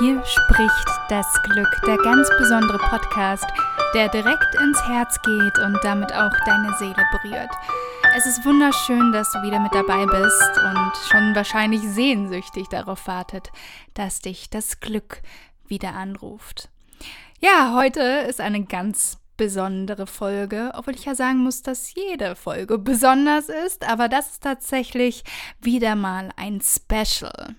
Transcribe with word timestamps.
Hier 0.00 0.24
spricht 0.24 0.88
das 1.08 1.26
Glück, 1.44 1.80
der 1.86 1.96
ganz 1.98 2.28
besondere 2.36 2.78
Podcast, 2.78 3.46
der 3.94 4.08
direkt 4.08 4.54
ins 4.60 4.82
Herz 4.88 5.22
geht 5.22 5.58
und 5.64 5.78
damit 5.84 6.12
auch 6.12 6.32
deine 6.44 6.74
Seele 6.78 7.04
berührt. 7.12 7.50
Es 8.16 8.26
ist 8.26 8.44
wunderschön, 8.44 9.12
dass 9.12 9.30
du 9.30 9.42
wieder 9.42 9.60
mit 9.60 9.72
dabei 9.72 10.04
bist 10.04 10.58
und 10.58 10.92
schon 11.08 11.36
wahrscheinlich 11.36 11.80
sehnsüchtig 11.82 12.68
darauf 12.68 13.06
wartet, 13.06 13.52
dass 13.94 14.18
dich 14.18 14.50
das 14.50 14.80
Glück 14.80 15.22
wieder 15.68 15.94
anruft. 15.94 16.70
Ja, 17.40 17.74
heute 17.76 18.00
ist 18.00 18.40
eine 18.40 18.64
ganz 18.64 19.18
besondere 19.36 20.08
Folge, 20.08 20.72
obwohl 20.74 20.96
ich 20.96 21.04
ja 21.04 21.14
sagen 21.14 21.38
muss, 21.38 21.62
dass 21.62 21.94
jede 21.94 22.34
Folge 22.34 22.78
besonders 22.78 23.48
ist, 23.48 23.88
aber 23.88 24.08
das 24.08 24.32
ist 24.32 24.42
tatsächlich 24.42 25.22
wieder 25.60 25.94
mal 25.94 26.30
ein 26.36 26.60
Special. 26.60 27.54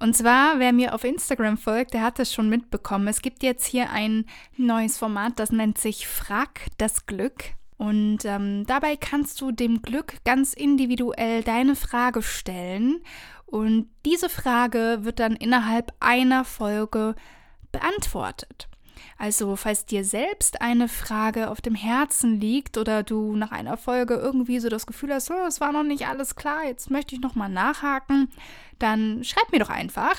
Und 0.00 0.16
zwar, 0.16 0.58
wer 0.58 0.72
mir 0.72 0.94
auf 0.94 1.02
Instagram 1.02 1.58
folgt, 1.58 1.92
der 1.94 2.02
hat 2.02 2.20
es 2.20 2.32
schon 2.32 2.48
mitbekommen. 2.48 3.08
Es 3.08 3.20
gibt 3.20 3.42
jetzt 3.42 3.66
hier 3.66 3.90
ein 3.90 4.26
neues 4.56 4.96
Format, 4.96 5.38
das 5.40 5.50
nennt 5.50 5.78
sich 5.78 6.06
Frag 6.06 6.60
das 6.78 7.06
Glück. 7.06 7.44
Und 7.78 8.24
ähm, 8.24 8.64
dabei 8.66 8.96
kannst 8.96 9.40
du 9.40 9.52
dem 9.52 9.82
Glück 9.82 10.14
ganz 10.24 10.52
individuell 10.52 11.42
deine 11.42 11.76
Frage 11.76 12.22
stellen. 12.22 13.00
Und 13.46 13.88
diese 14.04 14.28
Frage 14.28 15.00
wird 15.02 15.20
dann 15.20 15.34
innerhalb 15.34 15.92
einer 16.00 16.44
Folge 16.44 17.14
beantwortet. 17.72 18.68
Also, 19.18 19.56
falls 19.56 19.84
dir 19.84 20.04
selbst 20.04 20.60
eine 20.60 20.88
Frage 20.88 21.50
auf 21.50 21.60
dem 21.60 21.74
Herzen 21.74 22.40
liegt 22.40 22.78
oder 22.78 23.02
du 23.02 23.36
nach 23.36 23.52
einer 23.52 23.76
Folge 23.76 24.14
irgendwie 24.14 24.60
so 24.60 24.68
das 24.68 24.86
Gefühl 24.86 25.12
hast, 25.12 25.30
oh, 25.30 25.46
es 25.46 25.60
war 25.60 25.72
noch 25.72 25.82
nicht 25.82 26.06
alles 26.06 26.36
klar, 26.36 26.64
jetzt 26.64 26.90
möchte 26.90 27.14
ich 27.14 27.20
nochmal 27.20 27.48
nachhaken, 27.48 28.28
dann 28.78 29.24
schreib 29.24 29.50
mir 29.52 29.60
doch 29.60 29.70
einfach. 29.70 30.16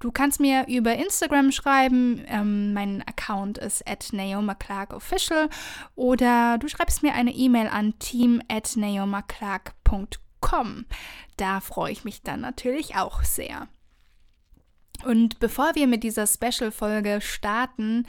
Du 0.00 0.10
kannst 0.10 0.40
mir 0.40 0.66
über 0.66 0.94
Instagram 0.94 1.52
schreiben, 1.52 2.24
ähm, 2.26 2.72
mein 2.72 3.06
Account 3.06 3.58
ist 3.58 3.86
at 3.86 4.08
naomaclarkofficial 4.12 5.50
oder 5.94 6.56
du 6.56 6.68
schreibst 6.68 7.02
mir 7.02 7.12
eine 7.12 7.32
E-Mail 7.32 7.66
an 7.66 7.98
team 7.98 8.40
at 8.48 8.76
naomaclark.com. 8.76 10.86
Da 11.36 11.60
freue 11.60 11.92
ich 11.92 12.04
mich 12.04 12.22
dann 12.22 12.40
natürlich 12.40 12.96
auch 12.96 13.22
sehr. 13.24 13.68
Und 15.04 15.38
bevor 15.38 15.74
wir 15.74 15.86
mit 15.86 16.02
dieser 16.02 16.26
Special-Folge 16.26 17.20
starten, 17.20 18.06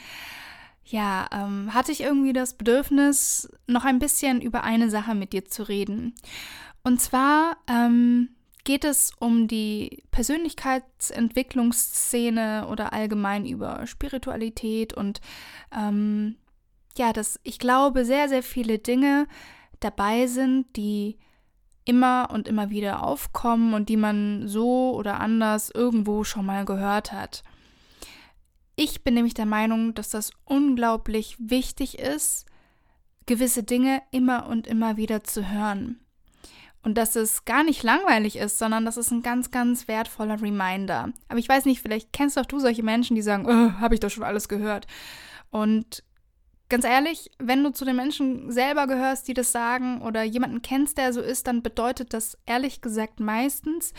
ja, 0.86 1.28
ähm, 1.32 1.74
hatte 1.74 1.92
ich 1.92 2.02
irgendwie 2.02 2.34
das 2.34 2.56
Bedürfnis, 2.56 3.50
noch 3.68 3.86
ein 3.86 4.00
bisschen 4.00 4.42
über 4.42 4.64
eine 4.64 4.90
Sache 4.90 5.14
mit 5.16 5.34
dir 5.34 5.46
zu 5.46 5.64
reden. 5.64 6.16
Und 6.84 7.00
zwar 7.00 7.58
ähm, 7.68 8.30
geht 8.64 8.86
es 8.86 9.12
um 9.20 9.48
die 9.48 10.04
Persönlichkeitsentwicklungsszene 10.12 12.68
oder 12.70 12.94
allgemein 12.94 13.46
über 13.46 13.86
Spiritualität 13.88 14.94
und 14.94 15.20
ähm, 15.76 16.36
ja, 16.98 17.14
dass 17.14 17.40
ich 17.44 17.60
glaube, 17.60 18.04
sehr, 18.06 18.28
sehr 18.28 18.44
viele 18.44 18.80
Dinge 18.80 19.28
dabei 19.80 20.28
sind, 20.28 20.76
die 20.76 21.18
immer 21.86 22.30
und 22.32 22.48
immer 22.48 22.70
wieder 22.70 23.04
aufkommen 23.04 23.74
und 23.74 23.90
die 23.90 23.98
man 23.98 24.48
so 24.48 24.96
oder 24.96 25.20
anders 25.20 25.70
irgendwo 25.70 26.24
schon 26.24 26.46
mal 26.46 26.66
gehört 26.66 27.12
hat. 27.12 27.44
Ich 28.76 29.04
bin 29.04 29.14
nämlich 29.14 29.34
der 29.34 29.46
Meinung, 29.46 29.94
dass 29.94 30.10
das 30.10 30.32
unglaublich 30.46 31.38
wichtig 31.40 32.00
ist, 32.00 32.46
gewisse 33.26 33.64
Dinge 33.64 34.02
immer 34.12 34.48
und 34.48 34.68
immer 34.68 34.98
wieder 34.98 35.24
zu 35.24 35.50
hören. 35.52 36.00
Und 36.84 36.98
dass 36.98 37.16
es 37.16 37.46
gar 37.46 37.64
nicht 37.64 37.84
langweilig 37.84 38.38
ist, 38.38 38.58
sondern 38.58 38.86
das 38.86 38.98
ist 38.98 39.12
ein 39.12 39.22
ganz, 39.22 39.52
ganz 39.52 39.88
wertvoller 39.88 40.42
Reminder. 40.42 41.10
Aber 41.28 41.38
ich 41.38 41.48
weiß 41.48 41.66
nicht, 41.66 41.82
vielleicht 41.82 42.12
kennst 42.12 42.38
doch 42.38 42.46
du 42.46 42.60
solche 42.60 42.82
Menschen, 42.82 43.16
die 43.16 43.22
sagen, 43.22 43.46
oh, 43.46 43.80
habe 43.80 43.94
ich 43.94 44.00
doch 44.00 44.10
schon 44.10 44.24
alles 44.24 44.50
gehört. 44.50 44.88
Und 45.52 46.04
ganz 46.72 46.86
ehrlich, 46.86 47.30
wenn 47.38 47.64
du 47.64 47.72
zu 47.72 47.86
den 47.86 47.98
Menschen 47.98 48.50
selber 48.50 48.88
gehörst, 48.88 49.28
die 49.28 49.34
das 49.34 49.52
sagen 49.52 50.02
oder 50.02 50.24
jemanden 50.24 50.62
kennst, 50.62 50.98
der 50.98 51.14
so 51.14 51.22
ist, 51.22 51.46
dann 51.46 51.62
bedeutet 51.62 52.14
das 52.14 52.38
ehrlich 52.46 52.82
gesagt 52.82 53.20
meistens, 53.20 53.94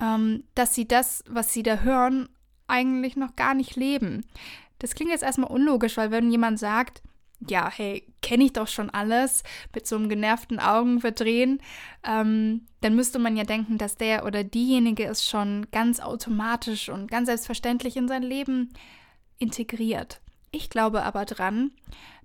ähm, 0.00 0.44
dass 0.54 0.74
sie 0.74 0.86
das, 0.86 1.24
was 1.26 1.52
sie 1.52 1.62
da 1.62 1.78
hören, 1.78 2.28
eigentlich 2.68 3.16
noch 3.16 3.34
gar 3.34 3.54
nicht 3.54 3.76
leben. 3.76 4.26
Das 4.78 4.94
klingt 4.94 5.10
jetzt 5.10 5.22
erstmal 5.22 5.50
unlogisch, 5.50 5.96
weil 5.96 6.10
wenn 6.10 6.30
jemand 6.30 6.58
sagt, 6.58 7.02
ja, 7.48 7.70
hey, 7.70 8.06
kenne 8.20 8.44
ich 8.44 8.52
doch 8.52 8.68
schon 8.68 8.90
alles, 8.90 9.42
mit 9.74 9.86
so 9.86 9.96
einem 9.96 10.08
genervten 10.08 10.60
Augen 10.60 11.00
verdrehen, 11.00 11.60
ähm, 12.04 12.66
dann 12.82 12.94
müsste 12.94 13.18
man 13.18 13.36
ja 13.36 13.44
denken, 13.44 13.78
dass 13.78 13.96
der 13.96 14.26
oder 14.26 14.44
diejenige 14.44 15.04
es 15.04 15.26
schon 15.26 15.66
ganz 15.72 15.98
automatisch 15.98 16.90
und 16.90 17.10
ganz 17.10 17.26
selbstverständlich 17.26 17.96
in 17.96 18.06
sein 18.06 18.22
Leben 18.22 18.72
integriert. 19.38 20.20
Ich 20.52 20.70
glaube 20.70 21.02
aber 21.02 21.24
dran, 21.24 21.72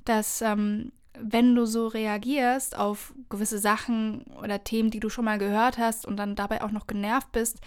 dass 0.05 0.41
ähm, 0.41 0.91
wenn 1.19 1.55
du 1.55 1.65
so 1.65 1.87
reagierst 1.87 2.77
auf 2.77 3.13
gewisse 3.29 3.57
Sachen 3.57 4.23
oder 4.41 4.63
Themen, 4.63 4.91
die 4.91 4.99
du 4.99 5.09
schon 5.09 5.25
mal 5.25 5.39
gehört 5.39 5.77
hast 5.77 6.05
und 6.05 6.17
dann 6.17 6.35
dabei 6.35 6.61
auch 6.61 6.71
noch 6.71 6.87
genervt 6.87 7.31
bist, 7.31 7.59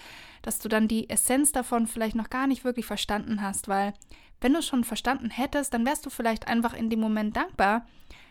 dass 0.42 0.58
du 0.58 0.68
dann 0.68 0.86
die 0.86 1.10
Essenz 1.10 1.52
davon 1.52 1.86
vielleicht 1.86 2.14
noch 2.14 2.30
gar 2.30 2.46
nicht 2.46 2.64
wirklich 2.64 2.86
verstanden 2.86 3.42
hast, 3.42 3.68
weil 3.68 3.92
wenn 4.40 4.52
du 4.52 4.60
es 4.60 4.66
schon 4.66 4.84
verstanden 4.84 5.30
hättest, 5.30 5.74
dann 5.74 5.84
wärst 5.84 6.06
du 6.06 6.10
vielleicht 6.10 6.46
einfach 6.46 6.74
in 6.74 6.88
dem 6.88 7.00
Moment 7.00 7.36
dankbar, 7.36 7.86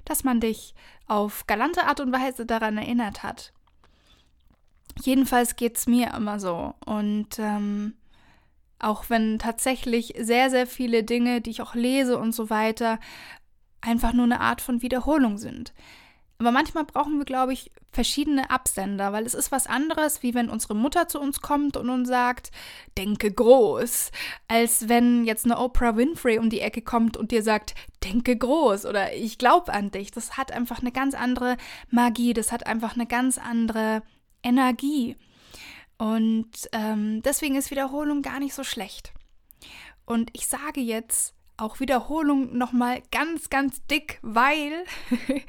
dass 0.06 0.24
man 0.24 0.40
dich 0.40 0.74
auf 1.08 1.46
galante 1.46 1.86
Art 1.86 2.00
und 2.00 2.12
Weise 2.12 2.46
daran 2.46 2.78
erinnert 2.78 3.22
hat. 3.24 3.54
Jedenfalls 5.02 5.56
geht 5.56 5.78
es 5.78 5.88
mir 5.88 6.14
immer 6.14 6.40
so. 6.40 6.74
Und 6.86 7.38
ähm, 7.38 7.94
auch 8.80 9.10
wenn 9.10 9.40
tatsächlich 9.40 10.14
sehr, 10.18 10.50
sehr 10.50 10.68
viele 10.68 11.04
Dinge, 11.04 11.42
die 11.42 11.52
ich 11.52 11.62
auch 11.62 11.76
lese 11.76 12.18
und 12.18 12.34
so 12.34 12.50
weiter, 12.50 13.00
einfach 13.82 14.14
nur 14.14 14.26
eine 14.26 14.42
Art 14.42 14.62
von 14.62 14.82
Wiederholung 14.82 15.38
sind. 15.38 15.74
Aber 16.42 16.52
manchmal 16.52 16.86
brauchen 16.86 17.18
wir, 17.18 17.26
glaube 17.26 17.52
ich, 17.52 17.70
verschiedene 17.92 18.50
Absender, 18.50 19.12
weil 19.12 19.26
es 19.26 19.34
ist 19.34 19.52
was 19.52 19.68
anderes, 19.68 20.24
wie 20.24 20.34
wenn 20.34 20.50
unsere 20.50 20.74
Mutter 20.74 21.10
zu 21.10 21.20
uns 21.20 21.42
kommt 21.42 21.76
und 21.76 21.90
uns 21.90 22.08
sagt, 22.08 22.52
denke 22.98 23.30
groß, 23.30 24.12
als 24.48 24.88
wenn 24.88 25.26
jetzt 25.26 25.44
eine 25.44 25.60
Oprah 25.60 25.98
Winfrey 25.98 26.40
um 26.40 26.50
die 26.50 26.62
Ecke 26.62 26.82
kommt 26.82 27.18
und 27.18 27.32
dir 27.32 27.44
sagt, 27.44 27.76
denke 28.06 28.38
groß 28.38 28.86
oder 28.86 29.14
ich 29.14 29.38
glaube 29.38 29.74
an 29.74 29.92
dich. 29.92 30.12
Das 30.12 30.38
hat 30.38 30.54
einfach 30.54 30.80
eine 30.80 30.94
ganz 30.94 31.14
andere 31.14 31.58
Magie, 31.90 32.34
das 32.34 32.54
hat 32.54 32.66
einfach 32.66 32.96
eine 32.96 33.06
ganz 33.06 33.38
andere 33.38 34.02
Energie. 34.42 35.18
Und 36.00 36.70
ähm, 36.72 37.22
deswegen 37.24 37.56
ist 37.56 37.72
Wiederholung 37.72 38.22
gar 38.22 38.40
nicht 38.40 38.54
so 38.54 38.64
schlecht. 38.64 39.14
Und 40.06 40.30
ich 40.34 40.48
sage 40.48 40.80
jetzt 40.80 41.36
auch 41.58 41.82
Wiederholung 41.82 42.58
nochmal 42.58 43.04
ganz, 43.12 43.50
ganz 43.50 43.86
dick, 43.88 44.18
weil 44.22 44.86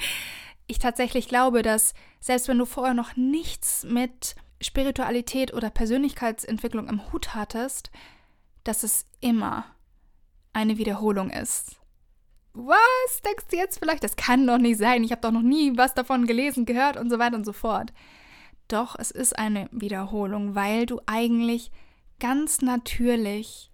ich 0.66 0.81
tatsächlich 0.81 1.28
glaube, 1.28 1.62
dass 1.62 1.94
selbst 2.19 2.49
wenn 2.49 2.59
du 2.59 2.66
vorher 2.66 2.94
noch 2.94 3.16
nichts 3.16 3.84
mit 3.84 4.34
Spiritualität 4.60 5.55
oder 5.55 5.71
Persönlichkeitsentwicklung 5.71 6.89
im 6.89 7.12
Hut 7.12 7.34
hattest, 7.34 7.93
dass 8.65 8.83
es 8.83 9.06
immer 9.21 9.65
eine 10.53 10.78
Wiederholung 10.78 11.31
ist. 11.31 11.77
Was 12.54 13.22
denkst 13.24 13.47
du 13.53 13.57
jetzt 13.57 13.78
vielleicht? 13.78 14.03
Das 14.03 14.16
kann 14.16 14.45
doch 14.48 14.59
nicht 14.59 14.78
sein. 14.78 15.04
Ich 15.04 15.13
habe 15.13 15.21
doch 15.21 15.30
noch 15.30 15.42
nie 15.42 15.77
was 15.77 15.95
davon 15.95 16.27
gelesen, 16.27 16.66
gehört 16.66 16.97
und 16.97 17.09
so 17.09 17.21
weiter 17.21 17.36
und 17.36 17.47
so 17.47 17.53
fort. 17.53 17.92
Doch, 18.71 18.95
es 18.97 19.11
ist 19.11 19.37
eine 19.37 19.69
Wiederholung, 19.72 20.55
weil 20.55 20.87
du 20.87 21.01
eigentlich 21.07 21.72
ganz 22.21 22.63
natürlich 22.63 23.69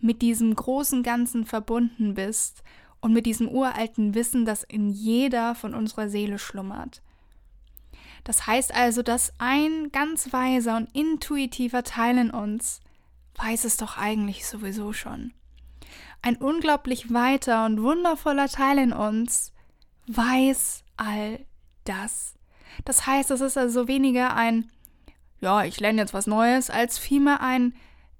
mit 0.00 0.22
diesem 0.22 0.56
großen 0.56 1.04
Ganzen 1.04 1.44
verbunden 1.44 2.14
bist 2.14 2.64
und 3.00 3.12
mit 3.12 3.26
diesem 3.26 3.48
uralten 3.48 4.12
Wissen, 4.16 4.44
das 4.44 4.64
in 4.64 4.90
jeder 4.90 5.54
von 5.54 5.72
unserer 5.72 6.08
Seele 6.08 6.40
schlummert. 6.40 7.00
Das 8.24 8.48
heißt 8.48 8.74
also, 8.74 9.02
dass 9.02 9.32
ein 9.38 9.92
ganz 9.92 10.32
weiser 10.32 10.76
und 10.78 10.94
intuitiver 10.96 11.84
Teil 11.84 12.18
in 12.18 12.30
uns 12.32 12.80
weiß 13.36 13.64
es 13.64 13.76
doch 13.76 13.98
eigentlich 13.98 14.48
sowieso 14.48 14.92
schon. 14.92 15.32
Ein 16.22 16.36
unglaublich 16.36 17.14
weiter 17.14 17.66
und 17.66 17.80
wundervoller 17.80 18.48
Teil 18.48 18.78
in 18.78 18.92
uns 18.92 19.52
weiß 20.08 20.82
all 20.96 21.38
das. 21.84 22.34
Das 22.84 23.06
heißt, 23.06 23.30
es 23.30 23.40
ist 23.40 23.58
also 23.58 23.88
weniger 23.88 24.34
ein, 24.34 24.70
ja, 25.40 25.64
ich 25.64 25.80
lerne 25.80 26.00
jetzt 26.00 26.14
was 26.14 26.26
Neues, 26.26 26.70
als 26.70 26.98
vielmehr 26.98 27.40
ein, 27.40 27.74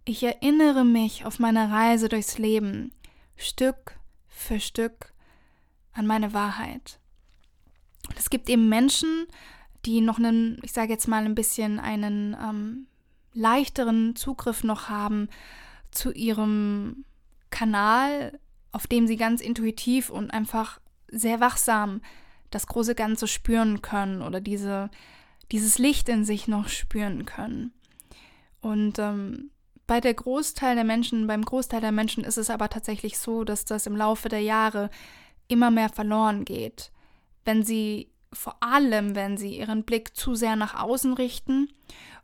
ich 0.05 0.23
erinnere 0.23 0.85
mich 0.85 1.25
auf 1.25 1.39
meiner 1.39 1.71
Reise 1.71 2.09
durchs 2.09 2.39
Leben 2.39 2.93
Stück 3.37 3.99
für 4.29 4.61
Stück 4.61 5.13
an 5.93 6.07
meine 6.07 6.33
Wahrheit. 6.33 6.99
Und 8.09 8.19
es 8.19 8.31
gibt 8.31 8.49
eben 8.49 8.69
Menschen, 8.69 9.27
die 9.85 10.01
noch 10.01 10.19
einen, 10.19 10.59
ich 10.63 10.73
sage 10.73 10.93
jetzt 10.93 11.09
mal 11.09 11.25
ein 11.25 11.35
bisschen 11.35 11.79
einen 11.79 12.35
ähm, 12.35 12.87
leichteren 13.33 14.17
Zugriff 14.17 14.65
noch 14.65 14.89
haben 14.89 15.29
zu 15.91 16.13
ihrem 16.13 17.05
Kanal, 17.51 18.39
auf 18.73 18.87
dem 18.87 19.07
sie 19.07 19.17
ganz 19.17 19.41
intuitiv 19.41 20.11
und 20.11 20.31
einfach 20.31 20.81
sehr 21.09 21.41
wachsam 21.41 22.01
das 22.51 22.67
große 22.67 22.95
Ganze 22.95 23.27
spüren 23.27 23.83
können 23.83 24.23
oder 24.23 24.41
diese, 24.41 24.91
dieses 25.53 25.79
Licht 25.79 26.09
in 26.09 26.25
sich 26.25 26.49
noch 26.49 26.69
spüren 26.69 27.27
können. 27.27 27.73
Und 28.61 28.99
ähm, 28.99 29.51
bei 29.87 30.01
der 30.01 30.15
Großteil 30.15 30.75
der 30.75 30.85
Menschen, 30.85 31.27
beim 31.27 31.45
Großteil 31.45 31.81
der 31.81 31.93
Menschen 31.93 32.23
ist 32.23 32.39
es 32.39 32.51
aber 32.51 32.69
tatsächlich 32.69 33.19
so, 33.19 33.45
dass 33.45 33.65
das 33.65 33.87
im 33.87 33.97
Laufe 33.97 34.29
der 34.29 34.41
Jahre 34.41 34.91
immer 35.49 35.71
mehr 35.71 35.89
verloren 35.89 36.45
geht. 36.45 36.93
Wenn 37.45 37.65
sie, 37.65 38.09
vor 38.33 38.57
allem 38.63 39.17
wenn 39.17 39.37
sie 39.37 39.59
ihren 39.59 39.85
Blick 39.85 40.17
zu 40.17 40.35
sehr 40.35 40.55
nach 40.57 40.81
außen 40.81 41.15
richten 41.15 41.73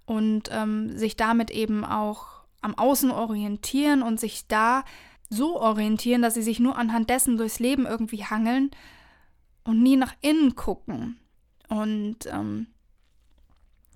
und 0.05 0.49
ähm, 0.53 0.97
sich 0.97 1.17
damit 1.17 1.51
eben 1.51 1.85
auch 1.85 2.45
am 2.61 2.77
Außen 2.77 3.11
orientieren 3.11 4.03
und 4.03 4.21
sich 4.21 4.47
da 4.47 4.85
so 5.29 5.61
orientieren, 5.61 6.23
dass 6.23 6.35
sie 6.35 6.43
sich 6.43 6.61
nur 6.61 6.79
anhand 6.79 7.11
dessen 7.11 7.37
durchs 7.37 7.59
Leben 7.59 7.87
irgendwie 7.87 8.25
hangeln 8.25 8.71
und 9.67 9.83
nie 9.83 9.97
nach 9.97 10.15
innen 10.21 10.55
gucken. 10.55 11.19
Und 11.69 12.27
ähm, 12.27 12.69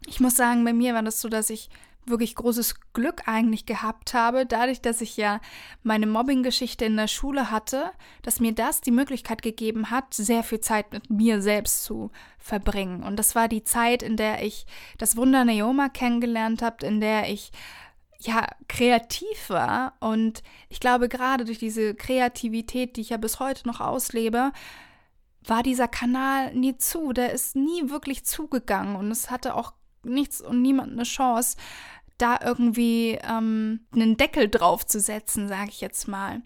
ich 0.06 0.20
muss 0.20 0.37
sagen, 0.37 0.64
bei 0.64 0.72
mir 0.72 0.94
war 0.94 1.02
das 1.02 1.20
so, 1.20 1.28
dass 1.28 1.50
ich 1.50 1.70
wirklich 2.06 2.34
großes 2.34 2.75
Glück 2.93 3.22
eigentlich 3.26 3.67
gehabt 3.67 4.14
habe, 4.14 4.46
dadurch, 4.46 4.81
dass 4.81 5.00
ich 5.00 5.17
ja 5.17 5.40
meine 5.82 6.06
Mobbing-Geschichte 6.06 6.84
in 6.84 6.96
der 6.96 7.06
Schule 7.06 7.50
hatte, 7.50 7.93
dass 8.22 8.40
mir 8.40 8.52
das 8.52 8.81
die 8.81 8.90
Möglichkeit 8.90 9.43
gegeben 9.43 9.90
hat, 9.90 10.12
sehr 10.14 10.43
viel 10.43 10.61
Zeit 10.61 10.93
mit 10.93 11.11
mir 11.11 11.40
selbst 11.43 11.84
zu 11.84 12.11
verbringen. 12.38 13.02
Und 13.02 13.16
das 13.16 13.34
war 13.34 13.49
die 13.49 13.64
Zeit, 13.64 14.02
in 14.02 14.16
der 14.16 14.43
ich 14.43 14.66
das 14.99 15.16
Wunder 15.16 15.44
Neoma 15.44 15.88
kennengelernt 15.88 16.62
habe, 16.62 16.84
in 16.84 17.00
der 17.00 17.31
ich 17.31 17.52
ja 18.19 18.46
kreativ 18.69 19.49
war. 19.49 19.94
Und 20.00 20.43
ich 20.69 20.81
glaube, 20.81 21.08
gerade 21.08 21.44
durch 21.44 21.58
diese 21.58 21.94
Kreativität, 21.94 22.96
die 22.96 23.02
ich 23.02 23.11
ja 23.11 23.19
bis 23.19 23.40
heute 23.40 23.69
noch 23.69 23.81
auslebe, 23.81 24.52
war 25.44 25.62
dieser 25.62 25.88
Kanal 25.88 26.54
nie 26.54 26.76
zu. 26.76 27.12
Der 27.12 27.32
ist 27.32 27.56
nie 27.56 27.90
wirklich 27.90 28.25
zugegangen 28.25 28.96
und 28.96 29.10
es 29.10 29.31
hatte 29.31 29.54
auch 29.54 29.72
nichts 30.02 30.40
und 30.40 30.62
niemand 30.62 30.92
eine 30.92 31.02
Chance, 31.02 31.56
da 32.19 32.38
irgendwie 32.42 33.19
ähm, 33.22 33.81
einen 33.92 34.16
Deckel 34.16 34.48
drauf 34.48 34.87
zu 34.87 35.00
setzen, 35.00 35.48
sage 35.48 35.70
ich 35.70 35.81
jetzt 35.81 36.08
mal. 36.08 36.42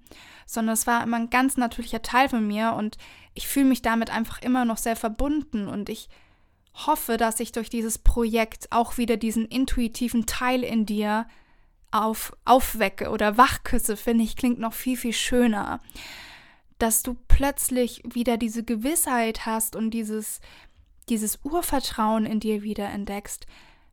Sondern 0.47 0.75
es 0.75 0.87
war 0.87 1.03
immer 1.03 1.17
ein 1.17 1.31
ganz 1.31 1.57
natürlicher 1.57 2.03
Teil 2.03 2.29
von 2.29 2.47
mir 2.47 2.75
und 2.75 2.97
ich 3.35 3.49
fühle 3.49 3.67
mich 3.67 3.83
damit 3.83 4.11
einfach 4.11 4.41
immer 4.43 4.65
noch 4.65 4.79
sehr 4.79 4.97
verbunden 4.97 5.67
und 5.67 5.89
ich 5.89 6.09
hoffe, 6.87 7.17
dass 7.17 7.41
ich 7.41 7.53
durch 7.53 7.71
dieses 7.71 7.99
Projekt 7.99 8.71
auch 8.71 8.99
wieder 8.99 9.17
diesen 9.17 9.47
intuitiven 9.47 10.27
Teil 10.27 10.63
in 10.63 10.87
dir 10.87 11.27
auf, 11.91 12.37
aufwecke 12.45 13.11
oder 13.11 13.37
wachküsse, 13.39 13.97
finde 13.97 14.25
ich, 14.25 14.37
klingt 14.37 14.59
noch 14.59 14.73
viel, 14.73 14.97
viel 14.97 15.13
schöner. 15.13 15.81
Dass 16.79 17.03
du 17.03 17.17
plötzlich 17.29 18.03
wieder 18.05 18.37
diese 18.37 18.65
Gewissheit 18.65 19.47
hast 19.47 19.77
und 19.77 19.91
dieses, 19.91 20.41
dieses 21.09 21.39
Urvertrauen 21.45 22.27
in 22.27 22.41
dir 22.41 22.63
wieder 22.63 22.89
entdeckst, 22.89 23.47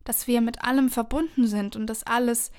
dass 0.04 0.28
wir 0.28 0.42
mit 0.42 0.64
allem 0.64 0.90
verbunden 0.90 1.48
sind 1.48 1.76
und 1.76 1.88
dass 1.88 2.04
alles 2.04 2.52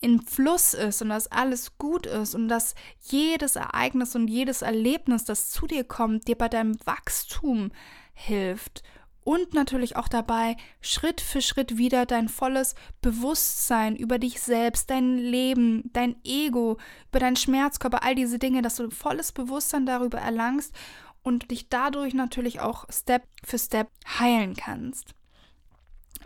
im 0.00 0.20
Fluss 0.20 0.74
ist 0.74 1.02
und 1.02 1.08
dass 1.08 1.28
alles 1.28 1.78
gut 1.78 2.06
ist 2.06 2.34
und 2.34 2.48
dass 2.48 2.74
jedes 3.00 3.56
Ereignis 3.56 4.14
und 4.14 4.28
jedes 4.28 4.62
Erlebnis, 4.62 5.24
das 5.24 5.50
zu 5.50 5.66
dir 5.66 5.82
kommt, 5.82 6.28
dir 6.28 6.36
bei 6.36 6.48
deinem 6.48 6.76
Wachstum 6.84 7.72
hilft 8.12 8.82
und 9.24 9.54
natürlich 9.54 9.96
auch 9.96 10.08
dabei, 10.08 10.56
Schritt 10.80 11.20
für 11.20 11.40
Schritt 11.40 11.78
wieder 11.78 12.06
dein 12.06 12.28
volles 12.28 12.74
Bewusstsein 13.00 13.96
über 13.96 14.18
dich 14.18 14.40
selbst, 14.40 14.90
dein 14.90 15.16
Leben, 15.16 15.90
dein 15.92 16.16
Ego, 16.24 16.78
über 17.08 17.20
deinen 17.20 17.36
Schmerzkörper, 17.36 18.02
all 18.02 18.14
diese 18.14 18.38
Dinge, 18.38 18.62
dass 18.62 18.76
du 18.76 18.90
volles 18.90 19.32
Bewusstsein 19.32 19.86
darüber 19.86 20.18
erlangst 20.18 20.74
und 21.22 21.50
dich 21.50 21.70
dadurch 21.70 22.12
natürlich 22.12 22.60
auch 22.60 22.84
Step 22.90 23.26
für 23.42 23.58
Step 23.58 23.88
heilen 24.18 24.54
kannst. 24.54 25.14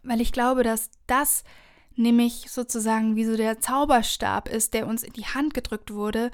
Weil 0.03 0.21
ich 0.21 0.33
glaube, 0.33 0.65
dass 0.65 0.91
das 1.07 1.45
nämlich 1.95 2.51
sozusagen 2.51 3.17
wie 3.17 3.25
so 3.25 3.37
der 3.37 3.61
Zauberstab 3.61 4.49
ist, 4.49 4.75
der 4.75 4.87
uns 4.87 5.03
in 5.03 5.13
die 5.13 5.27
Hand 5.27 5.55
gedrückt 5.55 5.93
wurde, 5.93 6.31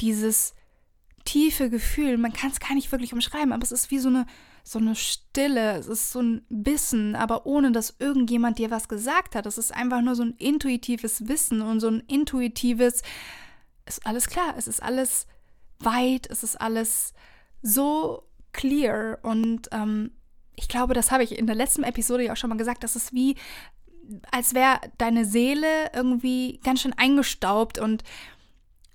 dieses 0.00 0.54
tiefe 1.24 1.70
Gefühl, 1.70 2.18
man 2.18 2.32
kann 2.32 2.50
es 2.50 2.60
gar 2.60 2.74
nicht 2.74 2.90
wirklich 2.92 3.12
umschreiben, 3.12 3.52
aber 3.52 3.62
es 3.62 3.72
ist 3.72 3.90
wie 3.90 3.98
so 3.98 4.08
eine, 4.08 4.26
so 4.68 4.78
eine 4.78 4.94
Stille, 4.94 5.78
es 5.78 5.86
ist 5.86 6.12
so 6.12 6.20
ein 6.20 6.42
Wissen, 6.50 7.16
aber 7.16 7.46
ohne 7.46 7.72
dass 7.72 7.96
irgendjemand 7.98 8.58
dir 8.58 8.70
was 8.70 8.86
gesagt 8.86 9.34
hat. 9.34 9.46
Es 9.46 9.56
ist 9.56 9.74
einfach 9.74 10.02
nur 10.02 10.14
so 10.14 10.22
ein 10.24 10.34
intuitives 10.36 11.26
Wissen 11.26 11.62
und 11.62 11.80
so 11.80 11.88
ein 11.88 12.00
intuitives, 12.00 13.02
ist 13.86 14.06
alles 14.06 14.26
klar, 14.26 14.54
es 14.58 14.68
ist 14.68 14.82
alles 14.82 15.26
weit, 15.78 16.28
es 16.28 16.42
ist 16.42 16.60
alles 16.60 17.14
so 17.62 18.24
clear 18.52 19.18
und 19.22 19.68
ähm, 19.72 20.10
ich 20.54 20.68
glaube, 20.68 20.92
das 20.92 21.10
habe 21.12 21.22
ich 21.22 21.38
in 21.38 21.46
der 21.46 21.56
letzten 21.56 21.82
Episode 21.82 22.24
ja 22.24 22.32
auch 22.32 22.36
schon 22.36 22.50
mal 22.50 22.58
gesagt, 22.58 22.84
das 22.84 22.94
ist 22.94 23.14
wie, 23.14 23.36
als 24.30 24.52
wäre 24.52 24.80
deine 24.98 25.24
Seele 25.24 25.90
irgendwie 25.94 26.60
ganz 26.62 26.82
schön 26.82 26.92
eingestaubt 26.92 27.78
und 27.78 28.04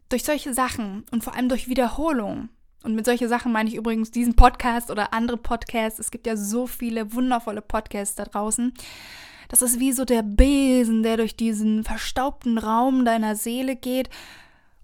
durch 0.10 0.24
solche 0.24 0.54
Sachen 0.54 1.04
und 1.10 1.24
vor 1.24 1.34
allem 1.34 1.50
durch 1.50 1.68
Wiederholung. 1.68 2.50
Und 2.84 2.96
mit 2.96 3.06
solchen 3.06 3.30
Sachen 3.30 3.52
meine 3.52 3.70
ich 3.70 3.76
übrigens 3.76 4.12
diesen 4.12 4.36
Podcast 4.36 4.92
oder 4.92 5.14
andere 5.14 5.38
Podcasts. 5.38 6.00
Es 6.00 6.12
gibt 6.12 6.28
ja 6.28 6.36
so 6.36 6.68
viele 6.68 7.14
wundervolle 7.14 7.62
Podcasts 7.62 8.16
da 8.16 8.26
draußen. 8.26 8.74
Das 9.48 9.62
ist 9.62 9.80
wie 9.80 9.94
so 9.94 10.04
der 10.04 10.22
Besen, 10.22 11.02
der 11.02 11.18
durch 11.18 11.36
diesen 11.36 11.84
verstaubten 11.84 12.58
Raum 12.58 13.06
deiner 13.06 13.36
Seele 13.36 13.76
geht 13.76 14.10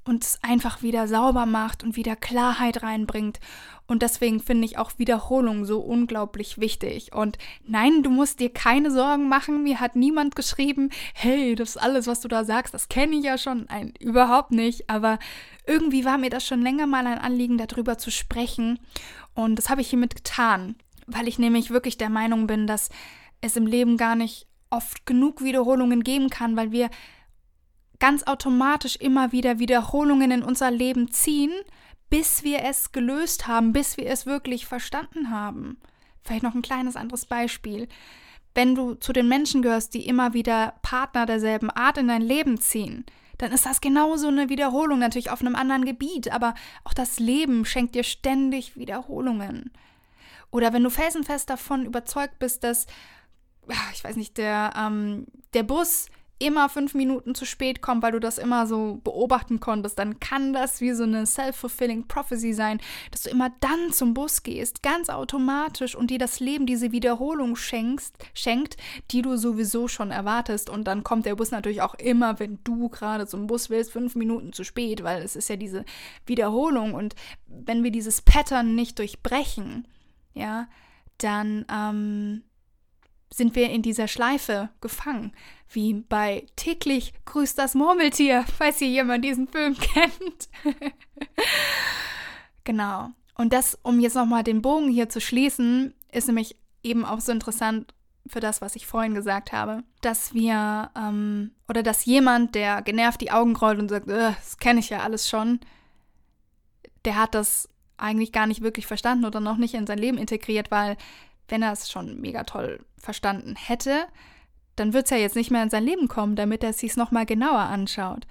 und 0.10 0.24
es 0.24 0.40
einfach 0.42 0.82
wieder 0.82 1.08
sauber 1.08 1.46
macht 1.46 1.84
und 1.84 1.96
wieder 1.96 2.16
Klarheit 2.16 2.82
reinbringt. 2.82 3.40
Und 3.86 4.02
deswegen 4.02 4.40
finde 4.40 4.66
ich 4.66 4.78
auch 4.78 4.92
Wiederholung 4.98 5.66
so 5.66 5.80
unglaublich 5.80 6.58
wichtig. 6.60 7.14
Und 7.14 7.38
nein, 7.66 8.02
du 8.02 8.10
musst 8.10 8.40
dir 8.40 8.52
keine 8.52 8.92
Sorgen 8.92 9.30
machen. 9.30 9.64
Mir 9.64 9.80
hat 9.80 9.96
niemand 9.96 10.36
geschrieben, 10.36 10.90
hey, 11.14 11.54
das 11.56 11.70
ist 11.70 11.78
alles, 11.78 12.08
was 12.08 12.22
du 12.22 12.28
da 12.28 12.44
sagst, 12.44 12.74
das 12.74 12.90
kenne 12.90 13.18
ich 13.18 13.24
ja 13.24 13.38
schon. 13.38 13.68
Nein, 13.70 13.94
überhaupt 14.00 14.52
nicht. 14.52 14.90
Aber 14.90 15.20
irgendwie 15.66 16.06
war 16.06 16.18
mir 16.18 16.32
das 16.32 16.46
schon 16.46 16.62
länger 16.62 16.88
mal 16.88 17.06
ein 17.06 17.20
Anliegen, 17.20 17.58
darüber 17.60 18.00
zu 18.00 18.12
sprechen. 18.12 18.80
Und 19.36 19.58
das 19.58 19.70
habe 19.70 19.82
ich 19.82 19.90
hiermit 19.90 20.16
getan, 20.16 20.76
weil 21.06 21.28
ich 21.28 21.38
nämlich 21.38 21.70
wirklich 21.70 21.98
der 21.98 22.10
Meinung 22.10 22.48
bin, 22.48 22.66
dass 22.66 22.90
es 23.42 23.56
im 23.56 23.68
Leben 23.68 23.96
gar 23.96 24.16
nicht 24.16 24.48
oft 24.72 25.06
genug 25.06 25.44
Wiederholungen 25.44 26.04
geben 26.04 26.30
kann, 26.30 26.56
weil 26.56 26.72
wir 26.72 26.90
ganz 28.00 28.24
automatisch 28.24 28.96
immer 28.96 29.32
wieder 29.32 29.60
Wiederholungen 29.60 30.32
in 30.32 30.44
unser 30.44 30.72
Leben 30.72 31.12
ziehen, 31.12 31.52
bis 32.10 32.44
wir 32.44 32.64
es 32.64 32.92
gelöst 32.92 33.48
haben, 33.48 33.74
bis 33.74 33.98
wir 33.98 34.08
es 34.08 34.26
wirklich 34.26 34.66
verstanden 34.66 35.30
haben. 35.30 35.80
Vielleicht 36.24 36.44
noch 36.44 36.56
ein 36.56 36.62
kleines 36.62 36.96
anderes 36.96 37.26
Beispiel. 37.26 37.88
Wenn 38.56 38.76
du 38.76 38.96
zu 38.96 39.14
den 39.14 39.28
Menschen 39.28 39.62
gehörst, 39.62 39.94
die 39.94 40.08
immer 40.08 40.34
wieder 40.34 40.74
Partner 40.82 41.26
derselben 41.26 41.70
Art 41.70 41.98
in 41.98 42.08
dein 42.08 42.22
Leben 42.22 42.60
ziehen, 42.60 43.06
dann 43.38 43.52
ist 43.52 43.66
das 43.66 43.80
genauso 43.80 44.28
eine 44.28 44.50
Wiederholung, 44.50 45.00
natürlich 45.00 45.30
auf 45.30 45.42
einem 45.42 45.56
anderen 45.56 45.86
Gebiet, 45.86 46.32
aber 46.32 46.56
auch 46.84 46.94
das 46.94 47.20
Leben 47.20 47.64
schenkt 47.64 47.96
dir 47.96 48.04
ständig 48.04 48.76
Wiederholungen. 48.76 49.72
Oder 50.52 50.74
wenn 50.74 50.84
du 50.84 50.90
felsenfest 50.90 51.50
davon 51.50 51.86
überzeugt 51.86 52.40
bist, 52.40 52.64
dass, 52.64 52.88
ich 53.94 54.04
weiß 54.04 54.16
nicht, 54.18 54.38
der, 54.38 54.72
ähm, 54.76 55.28
der 55.54 55.64
Bus 55.64 56.08
immer 56.40 56.70
fünf 56.70 56.94
Minuten 56.94 57.36
zu 57.36 57.46
spät 57.46 57.82
kommt, 57.82 58.02
weil 58.02 58.14
du 58.14 58.20
das 58.20 58.38
immer 58.38 58.66
so 58.66 59.00
beobachten 59.04 59.60
konntest, 59.60 60.00
dann 60.00 60.20
kann 60.20 60.54
das 60.54 60.82
wie 60.82 60.94
so 60.94 61.04
eine 61.04 61.26
self-fulfilling 61.26 62.08
prophecy 62.08 62.54
sein, 62.54 62.80
dass 63.12 63.24
du 63.24 63.30
immer 63.30 63.52
dann 63.60 63.92
zum 63.92 64.14
Bus 64.14 64.42
gehst, 64.42 64.82
ganz 64.82 65.10
automatisch 65.10 65.96
und 65.96 66.10
dir 66.10 66.18
das 66.18 66.40
Leben 66.40 66.66
diese 66.66 66.92
Wiederholung 66.92 67.56
schenkst, 67.56 68.16
schenkt, 68.34 68.78
die 69.12 69.22
du 69.22 69.36
sowieso 69.36 69.88
schon 69.88 70.12
erwartest. 70.12 70.70
Und 70.70 70.86
dann 70.86 71.04
kommt 71.04 71.26
der 71.26 71.36
Bus 71.36 71.52
natürlich 71.52 71.82
auch 71.82 71.96
immer, 71.96 72.40
wenn 72.40 72.60
du 72.64 72.90
gerade 72.90 73.28
zum 73.28 73.48
Bus 73.48 73.70
willst, 73.70 73.92
fünf 73.92 74.16
Minuten 74.16 74.54
zu 74.54 74.64
spät, 74.64 75.04
weil 75.04 75.22
es 75.22 75.36
ist 75.36 75.50
ja 75.50 75.58
diese 75.58 75.84
Wiederholung. 76.26 76.94
Und 76.94 77.16
wenn 77.48 77.84
wir 77.84 77.92
dieses 77.92 78.22
Pattern 78.22 78.76
nicht 78.76 78.98
durchbrechen, 78.98 79.88
ja, 80.34 80.68
dann 81.18 81.66
ähm, 81.70 82.44
sind 83.32 83.56
wir 83.56 83.70
in 83.70 83.82
dieser 83.82 84.08
Schleife 84.08 84.70
gefangen. 84.82 85.34
Wie 85.70 85.94
bei 85.94 86.46
täglich 86.56 87.14
grüßt 87.26 87.58
das 87.58 87.76
Murmeltier, 87.76 88.46
falls 88.58 88.80
hier 88.80 88.90
jemand 88.90 89.24
diesen 89.24 89.48
Film 89.48 89.78
kennt. 89.80 90.50
genau. 92.64 93.10
Und 93.36 93.54
das, 93.54 93.78
um 93.84 94.00
jetzt 94.00 94.16
nochmal 94.16 94.44
den 94.44 94.62
Bogen 94.62 94.90
hier 94.90 95.10
zu 95.10 95.22
schließen, 95.22 95.94
ist 96.12 96.28
nämlich 96.28 96.58
eben 96.84 97.06
auch 97.06 97.22
so 97.22 97.32
interessant 97.32 97.94
für 98.28 98.40
das, 98.40 98.62
was 98.62 98.76
ich 98.76 98.86
vorhin 98.86 99.16
gesagt 99.16 99.52
habe, 99.54 99.84
dass 100.02 100.34
wir 100.34 100.92
ähm, 100.96 101.52
oder 101.68 101.84
dass 101.84 102.06
jemand, 102.06 102.54
der 102.56 102.82
genervt 102.82 103.22
die 103.22 103.32
Augen 103.32 103.56
rollt 103.56 103.80
und 103.80 103.90
sagt, 103.90 104.10
das 104.10 104.58
kenne 104.58 104.80
ich 104.80 104.90
ja 104.90 105.00
alles 105.00 105.30
schon, 105.30 105.60
der 107.06 107.16
hat 107.16 107.34
das 107.34 107.70
eigentlich 107.98 108.32
gar 108.32 108.48
nicht 108.48 108.62
wirklich 108.62 108.88
verstanden 108.88 109.26
oder 109.26 109.40
noch 109.40 109.58
nicht 109.58 109.74
in 109.74 109.88
sein 109.88 109.98
Leben 109.98 110.18
integriert, 110.18 110.72
weil 110.72 110.96
wenn 111.50 111.62
er 111.62 111.74
es 111.74 111.90
schon 111.92 112.20
mega 112.22 112.44
toll 112.44 112.80
verstanden 112.98 113.56
hätte, 113.56 114.06
dann 114.76 114.94
wird 114.94 115.06
es 115.06 115.12
ja 115.12 115.18
jetzt 115.18 115.36
nicht 115.36 115.52
mehr 115.52 115.64
in 115.64 115.70
sein 115.70 115.84
Leben 115.84 116.08
kommen, 116.08 116.36
damit 116.36 116.64
er 116.64 116.70
es 116.70 116.80
sich 116.80 116.96
nochmal 116.96 117.26
genauer 117.26 117.60
anschaut. 117.60 118.28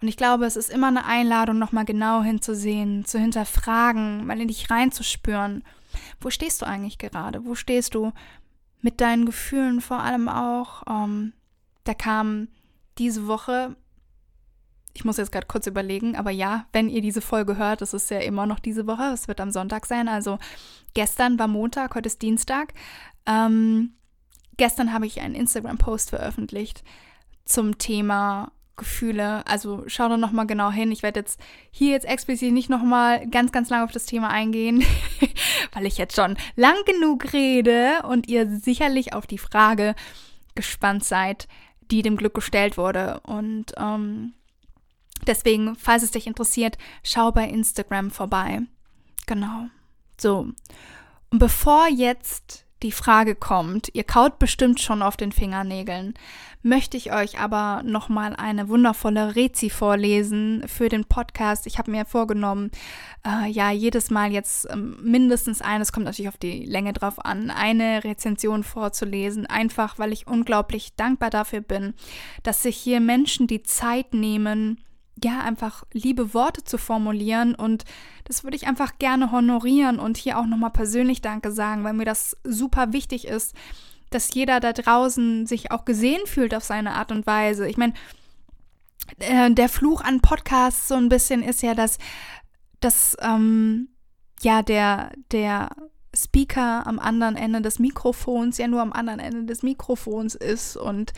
Und 0.00 0.08
ich 0.08 0.16
glaube, 0.16 0.46
es 0.46 0.56
ist 0.56 0.70
immer 0.70 0.88
eine 0.88 1.04
Einladung, 1.04 1.58
nochmal 1.58 1.84
genau 1.84 2.22
hinzusehen, 2.22 3.04
zu 3.04 3.18
hinterfragen, 3.18 4.26
mal 4.26 4.40
in 4.40 4.48
dich 4.48 4.68
reinzuspüren. 4.70 5.62
Wo 6.20 6.30
stehst 6.30 6.60
du 6.60 6.66
eigentlich 6.66 6.98
gerade? 6.98 7.44
Wo 7.44 7.54
stehst 7.54 7.94
du 7.94 8.12
mit 8.80 9.00
deinen 9.00 9.26
Gefühlen 9.26 9.80
vor 9.80 10.00
allem 10.00 10.28
auch? 10.28 10.82
Ähm, 10.88 11.32
da 11.84 11.94
kam 11.94 12.48
diese 12.98 13.26
Woche, 13.26 13.76
ich 14.94 15.04
muss 15.04 15.16
jetzt 15.16 15.32
gerade 15.32 15.46
kurz 15.46 15.66
überlegen, 15.66 16.16
aber 16.16 16.30
ja, 16.30 16.66
wenn 16.72 16.88
ihr 16.88 17.00
diese 17.00 17.20
Folge 17.20 17.56
hört, 17.56 17.80
das 17.80 17.94
ist 17.94 18.10
ja 18.10 18.18
immer 18.18 18.46
noch 18.46 18.58
diese 18.58 18.86
Woche, 18.86 19.04
es 19.12 19.28
wird 19.28 19.40
am 19.40 19.50
Sonntag 19.50 19.86
sein, 19.86 20.08
also 20.08 20.38
gestern 20.94 21.38
war 21.38 21.48
Montag, 21.48 21.94
heute 21.94 22.06
ist 22.06 22.22
Dienstag. 22.22 22.74
Ähm, 23.26 23.94
gestern 24.56 24.92
habe 24.92 25.06
ich 25.06 25.20
einen 25.20 25.34
Instagram-Post 25.34 26.10
veröffentlicht 26.10 26.82
zum 27.44 27.78
Thema 27.78 28.52
Gefühle. 28.76 29.46
Also 29.46 29.84
schau 29.86 30.08
da 30.08 30.16
nochmal 30.16 30.46
genau 30.46 30.70
hin. 30.70 30.92
Ich 30.92 31.02
werde 31.02 31.20
jetzt 31.20 31.40
hier 31.70 31.92
jetzt 31.92 32.06
explizit 32.06 32.52
nicht 32.52 32.70
nochmal 32.70 33.28
ganz, 33.28 33.52
ganz 33.52 33.70
lange 33.70 33.84
auf 33.84 33.92
das 33.92 34.06
Thema 34.06 34.28
eingehen, 34.28 34.84
weil 35.72 35.86
ich 35.86 35.98
jetzt 35.98 36.16
schon 36.16 36.36
lang 36.56 36.76
genug 36.86 37.32
rede 37.32 38.02
und 38.08 38.28
ihr 38.28 38.48
sicherlich 38.48 39.12
auf 39.12 39.26
die 39.26 39.38
Frage 39.38 39.94
gespannt 40.54 41.04
seid, 41.04 41.48
die 41.90 42.02
dem 42.02 42.16
Glück 42.16 42.34
gestellt 42.34 42.76
wurde. 42.76 43.20
Und 43.20 43.72
ähm, 43.76 44.34
deswegen, 45.26 45.76
falls 45.76 46.02
es 46.02 46.10
dich 46.10 46.26
interessiert, 46.26 46.78
schau 47.02 47.32
bei 47.32 47.48
Instagram 47.48 48.10
vorbei. 48.10 48.62
Genau. 49.26 49.68
So. 50.18 50.48
Und 51.30 51.38
bevor 51.38 51.88
jetzt 51.88 52.66
die 52.82 52.92
Frage 52.92 53.34
kommt, 53.34 53.90
ihr 53.94 54.04
kaut 54.04 54.38
bestimmt 54.38 54.80
schon 54.80 55.02
auf 55.02 55.16
den 55.16 55.32
Fingernägeln, 55.32 56.14
möchte 56.62 56.96
ich 56.96 57.12
euch 57.12 57.38
aber 57.38 57.82
nochmal 57.84 58.34
eine 58.36 58.68
wundervolle 58.68 59.34
Rezi 59.34 59.70
vorlesen 59.70 60.64
für 60.66 60.88
den 60.88 61.04
Podcast. 61.04 61.66
Ich 61.66 61.78
habe 61.78 61.90
mir 61.90 62.04
vorgenommen, 62.04 62.70
äh, 63.26 63.48
ja, 63.50 63.70
jedes 63.70 64.10
Mal 64.10 64.32
jetzt 64.32 64.68
ähm, 64.70 64.96
mindestens 65.02 65.60
eines, 65.60 65.92
kommt 65.92 66.06
natürlich 66.06 66.28
auf 66.28 66.36
die 66.36 66.64
Länge 66.64 66.92
drauf 66.92 67.24
an, 67.24 67.50
eine 67.50 68.04
Rezension 68.04 68.64
vorzulesen, 68.64 69.46
einfach 69.46 69.98
weil 69.98 70.12
ich 70.12 70.26
unglaublich 70.26 70.94
dankbar 70.96 71.30
dafür 71.30 71.60
bin, 71.60 71.94
dass 72.42 72.62
sich 72.62 72.76
hier 72.76 73.00
Menschen 73.00 73.46
die 73.46 73.62
Zeit 73.62 74.14
nehmen, 74.14 74.78
ja, 75.24 75.40
einfach 75.40 75.84
liebe 75.92 76.34
Worte 76.34 76.64
zu 76.64 76.78
formulieren 76.78 77.54
und 77.54 77.84
das 78.24 78.44
würde 78.44 78.56
ich 78.56 78.66
einfach 78.66 78.98
gerne 78.98 79.32
honorieren 79.32 79.98
und 79.98 80.16
hier 80.16 80.38
auch 80.38 80.46
nochmal 80.46 80.70
persönlich 80.70 81.20
Danke 81.20 81.52
sagen, 81.52 81.84
weil 81.84 81.92
mir 81.92 82.04
das 82.04 82.36
super 82.44 82.92
wichtig 82.92 83.26
ist, 83.26 83.54
dass 84.10 84.34
jeder 84.34 84.60
da 84.60 84.72
draußen 84.72 85.46
sich 85.46 85.70
auch 85.70 85.84
gesehen 85.84 86.26
fühlt 86.26 86.54
auf 86.54 86.64
seine 86.64 86.94
Art 86.94 87.12
und 87.12 87.26
Weise. 87.26 87.68
Ich 87.68 87.76
meine, 87.76 87.94
äh, 89.18 89.50
der 89.50 89.68
Fluch 89.68 90.02
an 90.02 90.20
Podcasts 90.20 90.88
so 90.88 90.94
ein 90.94 91.08
bisschen 91.08 91.42
ist 91.42 91.62
ja, 91.62 91.74
dass, 91.74 91.98
dass 92.80 93.16
ähm, 93.20 93.88
ja, 94.42 94.62
der, 94.62 95.12
der 95.30 95.70
Speaker 96.14 96.86
am 96.86 96.98
anderen 96.98 97.36
Ende 97.36 97.62
des 97.62 97.78
Mikrofons 97.78 98.58
ja 98.58 98.68
nur 98.68 98.82
am 98.82 98.92
anderen 98.92 99.20
Ende 99.20 99.44
des 99.44 99.62
Mikrofons 99.62 100.34
ist 100.34 100.76
und 100.76 101.12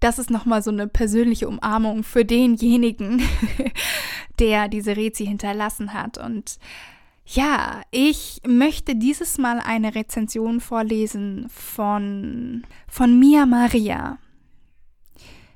das 0.00 0.18
ist 0.18 0.30
nochmal 0.30 0.62
so 0.62 0.70
eine 0.70 0.86
persönliche 0.86 1.48
Umarmung 1.48 2.04
für 2.04 2.24
denjenigen, 2.24 3.22
der 4.38 4.68
diese 4.68 4.96
Rezi 4.96 5.26
hinterlassen 5.26 5.94
hat. 5.94 6.18
Und 6.18 6.58
ja, 7.26 7.82
ich 7.90 8.40
möchte 8.46 8.96
dieses 8.96 9.38
Mal 9.38 9.60
eine 9.60 9.94
Rezension 9.94 10.60
vorlesen 10.60 11.48
von, 11.48 12.64
von 12.86 13.18
Mia 13.18 13.46
Maria. 13.46 14.18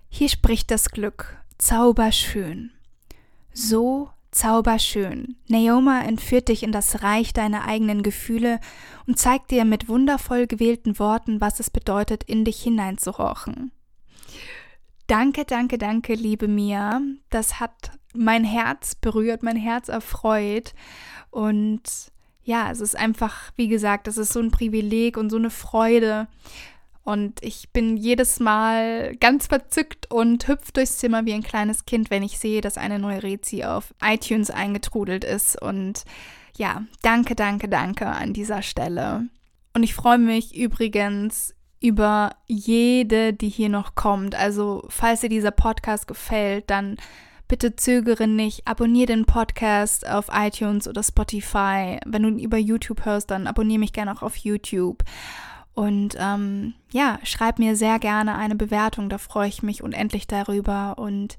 Hier 0.08 0.28
spricht 0.28 0.70
das 0.70 0.90
Glück, 0.90 1.36
zauberschön. 1.58 2.70
So 3.52 4.10
zauberschön. 4.30 5.36
Naoma 5.48 6.02
entführt 6.02 6.48
dich 6.48 6.62
in 6.62 6.72
das 6.72 7.02
Reich 7.02 7.32
deiner 7.32 7.66
eigenen 7.66 8.02
Gefühle 8.02 8.60
und 9.06 9.18
zeigt 9.18 9.50
dir 9.50 9.64
mit 9.64 9.88
wundervoll 9.88 10.46
gewählten 10.46 10.98
Worten, 10.98 11.40
was 11.40 11.60
es 11.60 11.70
bedeutet, 11.70 12.24
in 12.24 12.44
dich 12.44 12.62
hineinzuhorchen. 12.62 13.72
Danke, 15.08 15.46
danke, 15.46 15.78
danke, 15.78 16.12
liebe 16.14 16.48
Mia. 16.48 17.00
Das 17.30 17.60
hat 17.60 17.92
mein 18.12 18.44
Herz 18.44 18.94
berührt, 18.94 19.42
mein 19.42 19.56
Herz 19.56 19.88
erfreut. 19.88 20.74
Und 21.30 21.80
ja, 22.44 22.70
es 22.70 22.82
ist 22.82 22.94
einfach, 22.94 23.50
wie 23.56 23.68
gesagt, 23.68 24.06
das 24.06 24.18
ist 24.18 24.34
so 24.34 24.40
ein 24.40 24.50
Privileg 24.50 25.16
und 25.16 25.30
so 25.30 25.38
eine 25.38 25.48
Freude. 25.48 26.28
Und 27.04 27.42
ich 27.42 27.70
bin 27.70 27.96
jedes 27.96 28.38
Mal 28.38 29.16
ganz 29.16 29.46
verzückt 29.46 30.10
und 30.10 30.46
hüpfe 30.46 30.72
durchs 30.74 30.98
Zimmer 30.98 31.24
wie 31.24 31.32
ein 31.32 31.42
kleines 31.42 31.86
Kind, 31.86 32.10
wenn 32.10 32.22
ich 32.22 32.38
sehe, 32.38 32.60
dass 32.60 32.76
eine 32.76 32.98
neue 32.98 33.22
Rezi 33.22 33.64
auf 33.64 33.94
iTunes 34.02 34.50
eingetrudelt 34.50 35.24
ist. 35.24 35.60
Und 35.60 36.04
ja, 36.58 36.84
danke, 37.00 37.34
danke, 37.34 37.70
danke 37.70 38.08
an 38.08 38.34
dieser 38.34 38.60
Stelle. 38.60 39.26
Und 39.72 39.84
ich 39.84 39.94
freue 39.94 40.18
mich 40.18 40.54
übrigens 40.54 41.54
über 41.80 42.30
jede, 42.46 43.32
die 43.32 43.48
hier 43.48 43.68
noch 43.68 43.94
kommt. 43.94 44.34
Also, 44.34 44.84
falls 44.88 45.20
dir 45.20 45.28
dieser 45.28 45.50
Podcast 45.50 46.08
gefällt, 46.08 46.70
dann 46.70 46.96
bitte 47.48 47.76
zögere 47.76 48.26
nicht, 48.26 48.66
abonniere 48.66 49.06
den 49.06 49.24
Podcast 49.24 50.06
auf 50.08 50.26
iTunes 50.32 50.86
oder 50.86 51.02
Spotify. 51.02 51.98
Wenn 52.04 52.22
du 52.22 52.28
ihn 52.28 52.38
über 52.38 52.58
YouTube 52.58 53.04
hörst, 53.04 53.30
dann 53.30 53.46
abonniere 53.46 53.80
mich 53.80 53.92
gerne 53.92 54.12
auch 54.12 54.22
auf 54.22 54.36
YouTube. 54.36 55.02
Und 55.78 56.16
ähm, 56.18 56.74
ja, 56.90 57.20
schreib 57.22 57.60
mir 57.60 57.76
sehr 57.76 58.00
gerne 58.00 58.34
eine 58.34 58.56
Bewertung, 58.56 59.08
da 59.08 59.16
freue 59.16 59.46
ich 59.46 59.62
mich 59.62 59.80
unendlich 59.80 60.26
darüber. 60.26 60.98
Und 60.98 61.36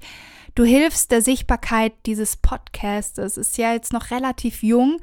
du 0.54 0.64
hilfst 0.64 1.10
der 1.10 1.20
Sichtbarkeit 1.20 1.92
dieses 2.06 2.38
Podcasts. 2.38 3.18
Es 3.18 3.36
ist 3.36 3.58
ja 3.58 3.74
jetzt 3.74 3.92
noch 3.92 4.10
relativ 4.10 4.62
jung 4.62 4.98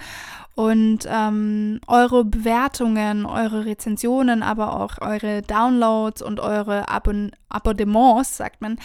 und 0.55 1.07
ähm, 1.07 1.79
eure 1.85 2.25
Bewertungen, 2.25 3.27
eure 3.27 3.65
Rezensionen, 3.65 4.41
aber 4.41 4.81
auch 4.81 4.99
eure 5.01 5.43
Downloads 5.43 6.23
und 6.23 6.39
eure 6.39 6.89
Abon 6.89 7.29
Abonnements, 7.47 8.37
sagt 8.37 8.59
man, 8.59 8.79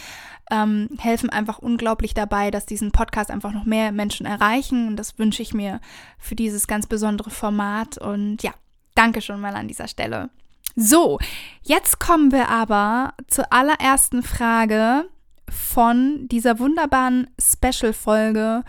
ähm, 0.50 0.90
helfen 0.98 1.30
einfach 1.30 1.60
unglaublich 1.60 2.12
dabei, 2.12 2.50
dass 2.50 2.66
diesen 2.66 2.92
Podcast 2.92 3.30
einfach 3.30 3.52
noch 3.52 3.64
mehr 3.64 3.90
Menschen 3.90 4.26
erreichen. 4.26 4.86
Und 4.86 4.96
das 4.96 5.18
wünsche 5.18 5.40
ich 5.40 5.54
mir 5.54 5.80
für 6.18 6.34
dieses 6.34 6.66
ganz 6.66 6.86
besondere 6.86 7.30
Format. 7.30 7.96
Und 7.96 8.42
ja, 8.42 8.52
danke 8.94 9.20
schon 9.20 9.40
mal 9.40 9.54
an 9.54 9.68
dieser 9.68 9.88
Stelle. 9.88 10.30
So, 10.74 11.18
jetzt 11.62 12.00
kommen 12.00 12.32
wir 12.32 12.48
aber 12.48 13.14
zur 13.28 13.52
allerersten 13.52 14.22
Frage 14.22 15.08
von 15.50 16.28
dieser 16.28 16.58
wunderbaren 16.58 17.28
Special-Folge 17.38 18.64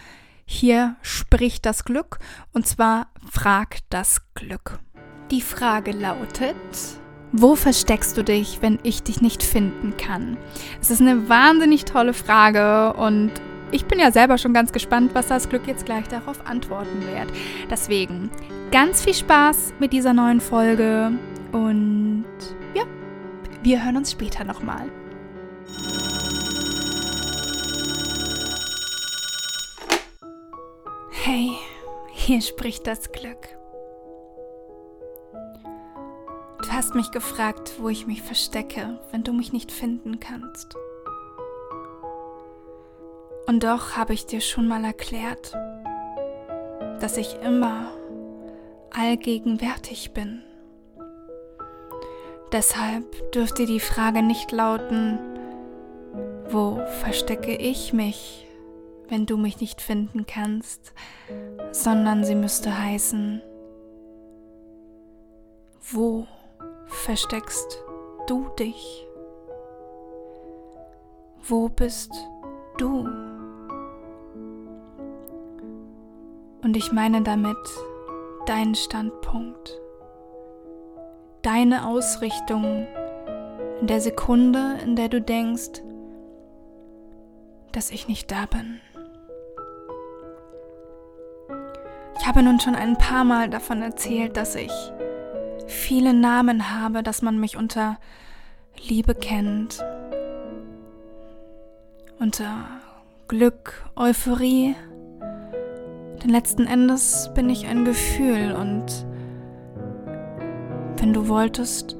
hier 0.45 0.97
spricht 1.01 1.65
das 1.65 1.85
Glück 1.85 2.19
und 2.51 2.67
zwar 2.67 3.07
fragt 3.31 3.85
das 3.89 4.21
Glück. 4.35 4.79
Die 5.31 5.41
Frage 5.41 5.91
lautet, 5.91 6.55
wo 7.31 7.55
versteckst 7.55 8.17
du 8.17 8.23
dich, 8.23 8.61
wenn 8.61 8.79
ich 8.83 9.03
dich 9.03 9.21
nicht 9.21 9.41
finden 9.41 9.95
kann? 9.97 10.37
Es 10.81 10.91
ist 10.91 11.01
eine 11.01 11.29
wahnsinnig 11.29 11.85
tolle 11.85 12.13
Frage 12.13 12.93
und 12.93 13.31
ich 13.71 13.85
bin 13.85 13.99
ja 13.99 14.11
selber 14.11 14.37
schon 14.37 14.53
ganz 14.53 14.71
gespannt, 14.71 15.15
was 15.15 15.27
das 15.27 15.49
Glück 15.49 15.65
jetzt 15.65 15.85
gleich 15.85 16.07
darauf 16.07 16.45
antworten 16.45 17.01
wird. 17.07 17.31
Deswegen 17.71 18.29
ganz 18.73 19.03
viel 19.03 19.13
Spaß 19.13 19.75
mit 19.77 19.93
dieser 19.93 20.13
neuen 20.13 20.41
Folge 20.41 21.11
und 21.51 22.25
ja, 22.73 22.81
wir 23.61 23.85
hören 23.85 23.97
uns 23.97 24.11
später 24.11 24.43
nochmal. 24.43 24.89
Hey, 31.11 31.51
hier 32.13 32.41
spricht 32.41 32.87
das 32.87 33.11
Glück. 33.11 33.47
Du 36.63 36.69
hast 36.71 36.95
mich 36.95 37.11
gefragt, 37.11 37.73
wo 37.77 37.89
ich 37.89 38.07
mich 38.07 38.23
verstecke, 38.23 38.99
wenn 39.11 39.23
du 39.23 39.33
mich 39.33 39.53
nicht 39.53 39.71
finden 39.71 40.19
kannst. 40.19 40.73
Und 43.45 43.63
doch 43.63 43.97
habe 43.97 44.13
ich 44.13 44.25
dir 44.25 44.41
schon 44.41 44.67
mal 44.67 44.83
erklärt, 44.83 45.53
dass 46.99 47.17
ich 47.17 47.35
immer 47.43 47.91
allgegenwärtig 48.95 50.13
bin. 50.13 50.41
Deshalb 52.51 53.31
dürfte 53.31 53.65
die 53.65 53.79
Frage 53.79 54.21
nicht 54.21 54.51
lauten, 54.51 55.17
wo 56.49 56.79
verstecke 57.01 57.55
ich 57.55 57.93
mich, 57.93 58.47
wenn 59.09 59.25
du 59.25 59.37
mich 59.37 59.59
nicht 59.59 59.81
finden 59.81 60.27
kannst, 60.27 60.93
sondern 61.71 62.23
sie 62.23 62.35
müsste 62.35 62.77
heißen, 62.77 63.41
wo 65.91 66.27
versteckst 66.85 67.83
du 68.27 68.49
dich? 68.59 69.07
Wo 71.41 71.69
bist 71.69 72.13
du? 72.77 73.07
Und 76.61 76.77
ich 76.77 76.91
meine 76.91 77.21
damit 77.23 77.57
deinen 78.45 78.75
Standpunkt, 78.75 79.79
deine 81.41 81.87
Ausrichtung 81.87 82.87
in 83.79 83.87
der 83.87 84.01
Sekunde, 84.01 84.77
in 84.83 84.95
der 84.95 85.09
du 85.09 85.21
denkst, 85.21 85.81
dass 87.71 87.91
ich 87.91 88.07
nicht 88.07 88.31
da 88.31 88.45
bin. 88.45 88.79
Ich 92.19 92.27
habe 92.27 92.43
nun 92.43 92.59
schon 92.59 92.75
ein 92.75 92.97
paar 92.97 93.23
Mal 93.23 93.49
davon 93.49 93.81
erzählt, 93.81 94.37
dass 94.37 94.55
ich 94.55 94.71
viele 95.67 96.13
Namen 96.13 96.71
habe, 96.71 97.03
dass 97.03 97.21
man 97.21 97.39
mich 97.39 97.57
unter 97.57 97.97
Liebe 98.87 99.15
kennt, 99.15 99.83
unter 102.19 102.65
Glück, 103.27 103.85
Euphorie. 103.95 104.75
Denn 106.23 106.31
letzten 106.31 106.65
Endes 106.67 107.31
bin 107.35 107.49
ich 107.49 107.67
ein 107.67 107.83
Gefühl 107.83 108.53
und 108.53 108.85
wenn 110.97 111.11
du 111.11 111.27
wolltest, 111.27 111.97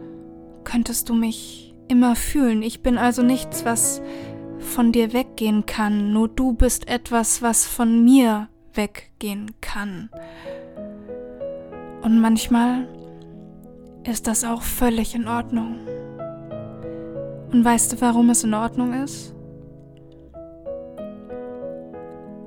könntest 0.63 1.09
du 1.09 1.13
mich 1.13 1.75
immer 1.89 2.15
fühlen. 2.15 2.61
Ich 2.61 2.81
bin 2.81 2.97
also 2.97 3.21
nichts, 3.21 3.65
was 3.65 4.01
von 4.59 4.93
dir 4.93 5.11
weggehen 5.11 5.65
kann, 5.65 6.13
nur 6.13 6.29
du 6.29 6.53
bist 6.53 6.87
etwas, 6.87 7.41
was 7.41 7.67
von 7.67 8.05
mir 8.05 8.47
weggehen 8.73 9.51
kann. 9.59 10.09
Und 12.01 12.21
manchmal 12.21 12.87
ist 14.09 14.27
das 14.27 14.45
auch 14.45 14.61
völlig 14.61 15.15
in 15.15 15.27
Ordnung. 15.27 15.79
Und 17.51 17.63
weißt 17.63 17.93
du, 17.93 18.01
warum 18.01 18.29
es 18.29 18.43
in 18.43 18.53
Ordnung 18.53 18.93
ist? 18.93 19.35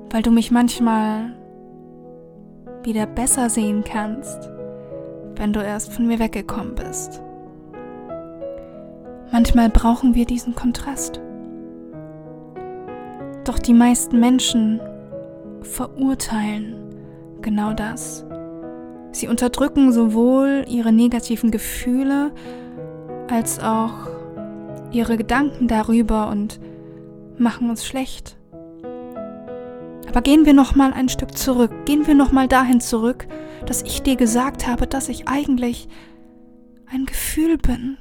Weil 0.09 0.23
du 0.23 0.31
mich 0.31 0.51
manchmal 0.51 1.36
wieder 2.87 3.05
besser 3.05 3.49
sehen 3.49 3.83
kannst, 3.83 4.49
wenn 5.35 5.51
du 5.51 5.59
erst 5.59 5.91
von 5.91 6.07
mir 6.07 6.19
weggekommen 6.19 6.73
bist. 6.73 7.21
Manchmal 9.29 9.69
brauchen 9.69 10.15
wir 10.15 10.25
diesen 10.25 10.55
Kontrast. 10.55 11.19
Doch 13.43 13.59
die 13.59 13.73
meisten 13.73 14.21
Menschen 14.21 14.79
verurteilen 15.63 16.95
genau 17.41 17.73
das. 17.73 18.25
Sie 19.11 19.27
unterdrücken 19.27 19.91
sowohl 19.91 20.63
ihre 20.69 20.93
negativen 20.93 21.51
Gefühle 21.51 22.31
als 23.29 23.59
auch 23.59 24.07
ihre 24.91 25.17
Gedanken 25.17 25.67
darüber 25.67 26.29
und 26.29 26.61
machen 27.37 27.69
uns 27.69 27.85
schlecht. 27.85 28.37
Aber 30.17 30.23
gehen 30.23 30.47
wir 30.47 30.55
noch 30.55 30.73
mal 30.73 30.93
ein 30.93 31.09
Stück 31.09 31.37
zurück. 31.37 31.85
Gehen 31.85 32.07
wir 32.07 32.15
noch 32.15 32.31
mal 32.31 32.47
dahin 32.47 32.81
zurück, 32.81 33.27
dass 33.67 33.83
ich 33.83 34.01
dir 34.01 34.15
gesagt 34.15 34.65
habe, 34.65 34.87
dass 34.87 35.09
ich 35.09 35.27
eigentlich 35.27 35.87
ein 36.87 37.05
Gefühl 37.05 37.59
bin. 37.59 37.99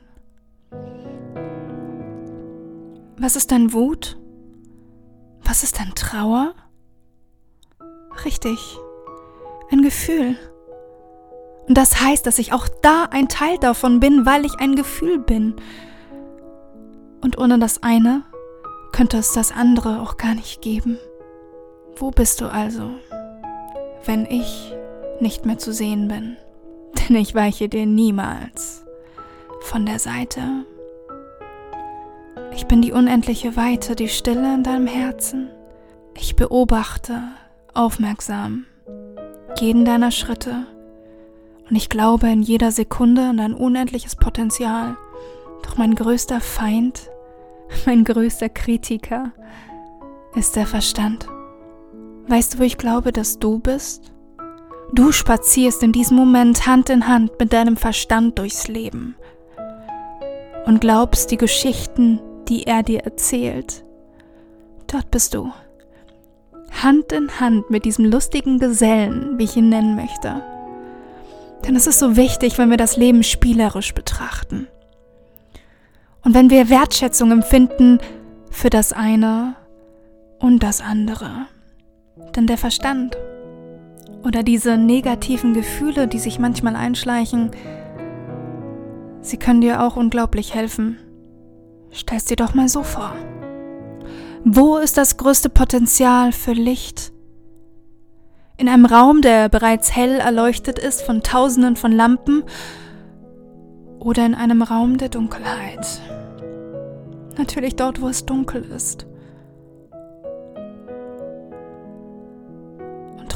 Was 3.19 3.37
ist 3.37 3.53
dein 3.53 3.75
Wut? 3.75 4.17
Was 5.43 5.63
ist 5.63 5.79
dein 5.79 5.95
Trauer? 5.95 6.55
Richtig, 8.25 8.79
ein 9.71 9.83
Gefühl. 9.83 10.39
Und 11.69 11.77
das 11.77 12.01
heißt, 12.01 12.25
dass 12.25 12.39
ich 12.39 12.55
auch 12.55 12.67
da 12.81 13.09
ein 13.11 13.29
Teil 13.29 13.59
davon 13.59 14.01
bin, 14.01 14.25
weil 14.25 14.47
ich 14.47 14.59
ein 14.59 14.75
Gefühl 14.75 15.19
bin. 15.19 15.55
Und 17.21 17.37
ohne 17.37 17.59
das 17.59 17.83
eine 17.83 18.23
könnte 18.93 19.19
es 19.19 19.35
das 19.35 19.53
andere 19.53 20.01
auch 20.01 20.17
gar 20.17 20.35
nicht 20.35 20.63
geben. 20.63 20.97
Wo 21.99 22.11
bist 22.11 22.43
du 22.43 22.47
also, 22.47 22.91
wenn 24.05 24.27
ich 24.27 24.75
nicht 25.21 25.47
mehr 25.47 25.57
zu 25.57 25.73
sehen 25.73 26.09
bin? 26.09 26.37
Denn 27.09 27.17
ich 27.17 27.35
weiche 27.35 27.71
dir 27.71 27.87
niemals 27.87 28.85
von 29.61 29.87
der 29.87 29.99
Seite. 29.99 30.43
Ich 32.55 32.67
bin 32.67 32.83
die 32.83 32.93
unendliche 32.93 33.57
Weite, 33.57 33.97
die 33.97 34.09
Stille 34.09 34.55
in 34.55 34.63
deinem 34.63 34.87
Herzen. 34.87 35.49
Ich 36.15 36.37
beobachte 36.37 37.23
aufmerksam 37.73 38.67
jeden 39.59 39.87
deiner 39.87 40.11
Schritte 40.11 40.67
und 41.69 41.77
ich 41.77 41.89
glaube 41.89 42.29
in 42.29 42.43
jeder 42.43 42.73
Sekunde 42.73 43.23
an 43.23 43.39
dein 43.39 43.55
unendliches 43.55 44.17
Potenzial. 44.17 44.97
Doch 45.63 45.79
mein 45.79 45.95
größter 45.95 46.41
Feind, 46.41 47.11
mein 47.87 48.05
größter 48.05 48.51
Kritiker 48.51 49.33
ist 50.35 50.57
der 50.57 50.67
Verstand. 50.67 51.27
Weißt 52.29 52.55
du, 52.55 52.59
wo 52.59 52.63
ich 52.65 52.77
glaube, 52.77 53.13
dass 53.13 53.39
du 53.39 53.59
bist? 53.59 54.13
Du 54.93 55.13
spazierst 55.13 55.83
in 55.83 55.93
diesem 55.93 56.17
Moment 56.17 56.67
Hand 56.67 56.91
in 56.91 57.07
Hand 57.07 57.33
mit 57.39 57.53
deinem 57.53 57.77
Verstand 57.77 58.39
durchs 58.39 58.69
Leben 58.69 59.17
und 60.65 60.81
glaubst 60.81 61.31
die 61.31 61.37
Geschichten, 61.37 62.21
die 62.49 62.65
er 62.65 62.83
dir 62.83 63.01
erzählt. 63.01 63.85
Dort 64.89 65.11
bist 65.11 65.35
du. 65.35 65.53
Hand 66.83 67.13
in 67.13 67.41
Hand 67.41 67.71
mit 67.71 67.85
diesem 67.85 68.05
lustigen 68.05 68.59
Gesellen, 68.59 69.39
wie 69.39 69.45
ich 69.45 69.57
ihn 69.57 69.69
nennen 69.69 69.97
möchte. 69.97 70.43
Denn 71.65 71.77
es 71.77 71.87
ist 71.87 71.99
so 71.99 72.17
wichtig, 72.17 72.59
wenn 72.59 72.71
wir 72.71 72.77
das 72.77 72.97
Leben 72.97 73.23
spielerisch 73.23 73.95
betrachten. 73.95 74.69
Und 76.23 76.35
wenn 76.35 76.51
wir 76.51 76.69
Wertschätzung 76.69 77.31
empfinden 77.31 77.99
für 78.51 78.71
das 78.71 78.93
eine 78.93 79.55
und 80.39 80.63
das 80.63 80.81
andere. 80.81 81.47
Denn 82.35 82.47
der 82.47 82.57
Verstand 82.57 83.17
oder 84.25 84.43
diese 84.43 84.77
negativen 84.77 85.53
Gefühle, 85.53 86.09
die 86.09 86.19
sich 86.19 86.39
manchmal 86.39 86.75
einschleichen, 86.75 87.51
sie 89.21 89.37
können 89.37 89.61
dir 89.61 89.83
auch 89.83 89.97
unglaublich 89.97 90.55
helfen. 90.55 90.99
Stell's 91.91 92.25
dir 92.25 92.37
doch 92.37 92.55
mal 92.55 92.69
so 92.69 92.83
vor. 92.83 93.13
Wo 94.45 94.77
ist 94.77 94.97
das 94.97 95.17
größte 95.17 95.51
Potenzial 95.51 96.33
für 96.33 96.53
Licht? 96.53 97.13
In 98.57 98.69
einem 98.69 98.87
Raum, 98.87 99.21
der 99.21 99.49
bereits 99.49 99.95
hell 99.95 100.19
erleuchtet 100.19 100.79
ist 100.79 101.03
von 101.03 101.23
Tausenden 101.23 101.77
von 101.77 101.93
Lampen 101.93 102.45
oder 103.99 104.25
in 104.25 104.35
einem 104.35 104.63
Raum 104.63 104.97
der 104.97 105.11
Dunkelheit? 105.11 106.01
Natürlich 107.37 107.77
dort, 107.77 108.01
wo 108.01 108.09
es 108.09 108.25
dunkel 108.25 108.65
ist. 108.65 109.07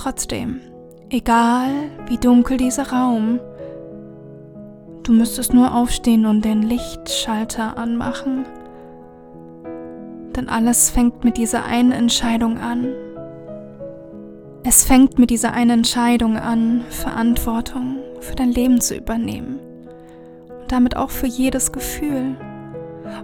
Trotzdem, 0.02 0.60
egal 1.10 1.70
wie 2.06 2.18
dunkel 2.18 2.56
dieser 2.56 2.90
Raum, 2.90 3.40
du 5.02 5.12
müsstest 5.12 5.54
nur 5.54 5.74
aufstehen 5.74 6.26
und 6.26 6.44
den 6.44 6.62
Lichtschalter 6.62 7.76
anmachen 7.76 8.44
denn 10.40 10.48
alles 10.48 10.90
fängt 10.90 11.24
mit 11.24 11.36
dieser 11.36 11.64
einen 11.64 11.92
Entscheidung 11.92 12.58
an. 12.58 12.88
Es 14.62 14.84
fängt 14.84 15.18
mit 15.18 15.30
dieser 15.30 15.52
einen 15.52 15.70
Entscheidung 15.70 16.36
an, 16.36 16.82
Verantwortung 16.88 17.98
für 18.20 18.34
dein 18.34 18.50
Leben 18.50 18.80
zu 18.80 18.96
übernehmen. 18.96 19.58
Und 20.60 20.72
damit 20.72 20.96
auch 20.96 21.10
für 21.10 21.26
jedes 21.26 21.72
Gefühl. 21.72 22.36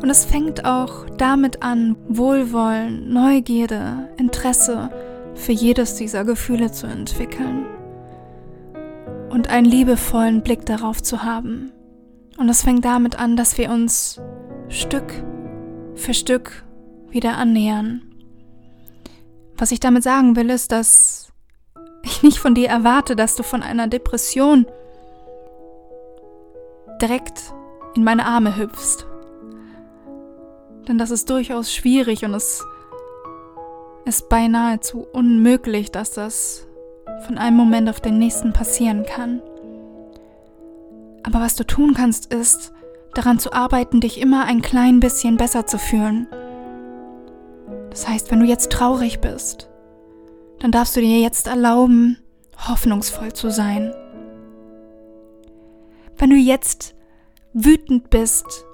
Und 0.03 0.11
es 0.11 0.25
fängt 0.25 0.65
auch 0.65 1.07
damit 1.17 1.63
an, 1.63 1.97
Wohlwollen, 2.09 3.13
Neugierde, 3.13 4.09
Interesse 4.17 4.91
für 5.37 5.53
jedes 5.53 5.95
dieser 5.95 6.25
Gefühle 6.25 6.73
zu 6.73 6.87
entwickeln. 6.87 7.67
Und 9.31 9.49
einen 9.51 9.67
liebevollen 9.67 10.43
Blick 10.43 10.67
darauf 10.67 11.03
zu 11.03 11.23
haben. 11.23 11.71
Und 12.39 12.49
es 12.49 12.63
fängt 12.63 12.85
damit 12.85 13.19
an, 13.19 13.37
dass 13.37 13.59
wir 13.59 13.71
uns 13.71 14.21
Stück 14.69 15.13
für 15.95 16.15
Stück 16.15 16.65
wieder 17.11 17.37
annähern. 17.37 18.03
Was 19.57 19.73
ich 19.73 19.81
damit 19.81 20.03
sagen 20.03 20.37
will, 20.37 20.51
ist, 20.51 20.73
dass 20.73 21.33
ich 22.03 22.23
nicht 22.23 22.39
von 22.39 22.55
dir 22.55 22.69
erwarte, 22.69 23.17
dass 23.17 23.37
du 23.37 23.43
von 23.43 23.63
einer 23.63 23.89
Depression 23.89 24.67
direkt 27.01 27.55
in 27.95 28.05
meine 28.05 28.27
Arme 28.27 28.57
hüpfst. 28.57 29.07
Denn 30.89 30.99
das 30.99 31.11
ist 31.11 31.29
durchaus 31.31 31.73
schwierig 31.73 32.25
und 32.25 32.35
es 32.35 32.65
ist 34.07 34.29
beinahe 34.29 34.81
zu 34.81 35.07
unmöglich, 35.13 35.91
dass 35.91 36.13
das 36.13 36.67
von 37.27 37.39
einem 37.39 37.57
Moment 37.57 37.91
auf 37.91 38.01
den 38.01 38.19
nächsten 38.19 38.53
passieren 38.53 39.05
kann. 39.05 39.43
Aber 41.25 41.41
was 41.41 41.57
du 41.57 41.65
tun 41.65 41.93
kannst, 41.93 42.33
ist, 42.33 42.73
daran 43.15 43.41
zu 43.41 43.53
arbeiten, 43.53 44.01
dich 44.01 44.21
immer 44.21 44.45
ein 44.45 44.63
klein 44.63 45.01
bisschen 45.01 45.37
besser 45.37 45.67
zu 45.67 45.79
fühlen. 45.79 46.29
Das 47.91 48.07
heißt, 48.09 48.31
wenn 48.31 48.41
du 48.41 48.47
jetzt 48.47 48.71
traurig 48.71 49.21
bist, 49.21 49.69
dann 50.61 50.71
darfst 50.71 50.95
du 50.97 51.01
dir 51.01 51.19
jetzt 51.19 51.49
erlauben, 51.49 52.19
hoffnungsvoll 52.69 53.33
zu 53.33 53.51
sein. 53.51 53.93
Wenn 56.17 56.31
du 56.31 56.37
jetzt 56.37 56.95
wütend 57.53 58.09
bist, 58.09 58.65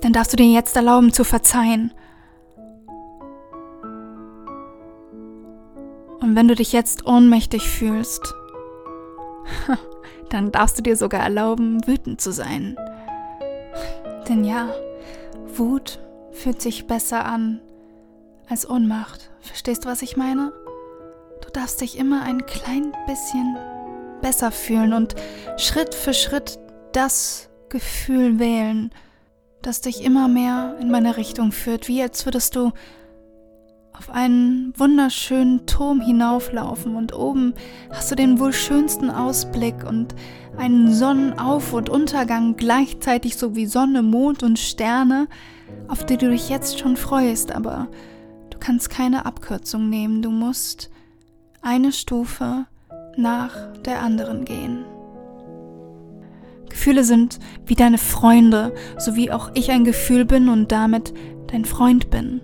dann 0.00 0.12
darfst 0.12 0.32
du 0.32 0.36
dir 0.36 0.50
jetzt 0.50 0.74
erlauben 0.74 1.12
zu 1.12 1.24
verzeihen. 1.24 1.92
Und 6.30 6.36
wenn 6.36 6.46
du 6.46 6.54
dich 6.54 6.72
jetzt 6.72 7.06
ohnmächtig 7.06 7.68
fühlst, 7.68 8.36
dann 10.28 10.52
darfst 10.52 10.78
du 10.78 10.82
dir 10.82 10.96
sogar 10.96 11.22
erlauben, 11.22 11.84
wütend 11.88 12.20
zu 12.20 12.30
sein. 12.30 12.76
Denn 14.28 14.44
ja, 14.44 14.72
Wut 15.56 15.98
fühlt 16.30 16.62
sich 16.62 16.86
besser 16.86 17.24
an 17.24 17.60
als 18.48 18.70
Ohnmacht. 18.70 19.32
Verstehst 19.40 19.84
du, 19.84 19.88
was 19.88 20.02
ich 20.02 20.16
meine? 20.16 20.52
Du 21.42 21.50
darfst 21.50 21.80
dich 21.80 21.98
immer 21.98 22.22
ein 22.22 22.46
klein 22.46 22.92
bisschen 23.08 23.56
besser 24.22 24.52
fühlen 24.52 24.92
und 24.92 25.16
Schritt 25.56 25.96
für 25.96 26.14
Schritt 26.14 26.60
das 26.92 27.48
Gefühl 27.70 28.38
wählen, 28.38 28.92
das 29.62 29.80
dich 29.80 30.04
immer 30.04 30.28
mehr 30.28 30.76
in 30.78 30.92
meine 30.92 31.16
Richtung 31.16 31.50
führt, 31.50 31.88
wie 31.88 32.00
als 32.00 32.24
würdest 32.24 32.54
du 32.54 32.70
auf 34.00 34.08
einen 34.08 34.72
wunderschönen 34.78 35.66
Turm 35.66 36.00
hinauflaufen 36.00 36.96
und 36.96 37.12
oben 37.12 37.52
hast 37.90 38.10
du 38.10 38.14
den 38.14 38.40
wohl 38.40 38.54
schönsten 38.54 39.10
Ausblick 39.10 39.86
und 39.86 40.14
einen 40.56 40.90
Sonnenauf- 40.90 41.74
und 41.74 41.90
Untergang 41.90 42.56
gleichzeitig 42.56 43.36
so 43.36 43.54
wie 43.56 43.66
Sonne, 43.66 44.00
Mond 44.00 44.42
und 44.42 44.58
Sterne, 44.58 45.28
auf 45.86 46.06
die 46.06 46.16
du 46.16 46.30
dich 46.30 46.48
jetzt 46.48 46.78
schon 46.78 46.96
freust, 46.96 47.52
aber 47.52 47.88
du 48.48 48.58
kannst 48.58 48.88
keine 48.88 49.26
Abkürzung 49.26 49.90
nehmen, 49.90 50.22
du 50.22 50.30
musst 50.30 50.90
eine 51.60 51.92
Stufe 51.92 52.64
nach 53.18 53.52
der 53.84 54.00
anderen 54.00 54.46
gehen. 54.46 54.78
Gefühle 56.70 57.04
sind 57.04 57.38
wie 57.66 57.74
deine 57.74 57.98
Freunde, 57.98 58.74
so 58.96 59.14
wie 59.14 59.30
auch 59.30 59.50
ich 59.52 59.70
ein 59.70 59.84
Gefühl 59.84 60.24
bin 60.24 60.48
und 60.48 60.72
damit 60.72 61.12
dein 61.48 61.66
Freund 61.66 62.08
bin. 62.08 62.40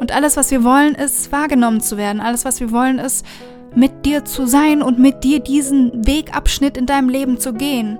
Und 0.00 0.12
alles, 0.12 0.36
was 0.36 0.50
wir 0.50 0.64
wollen, 0.64 0.94
ist 0.94 1.30
wahrgenommen 1.30 1.80
zu 1.80 1.96
werden. 1.96 2.20
Alles, 2.20 2.44
was 2.44 2.58
wir 2.58 2.72
wollen, 2.72 2.98
ist 2.98 3.24
mit 3.74 4.06
dir 4.06 4.24
zu 4.24 4.46
sein 4.46 4.82
und 4.82 4.98
mit 4.98 5.22
dir 5.22 5.40
diesen 5.40 6.06
Wegabschnitt 6.06 6.76
in 6.76 6.86
deinem 6.86 7.08
Leben 7.08 7.38
zu 7.38 7.52
gehen. 7.52 7.98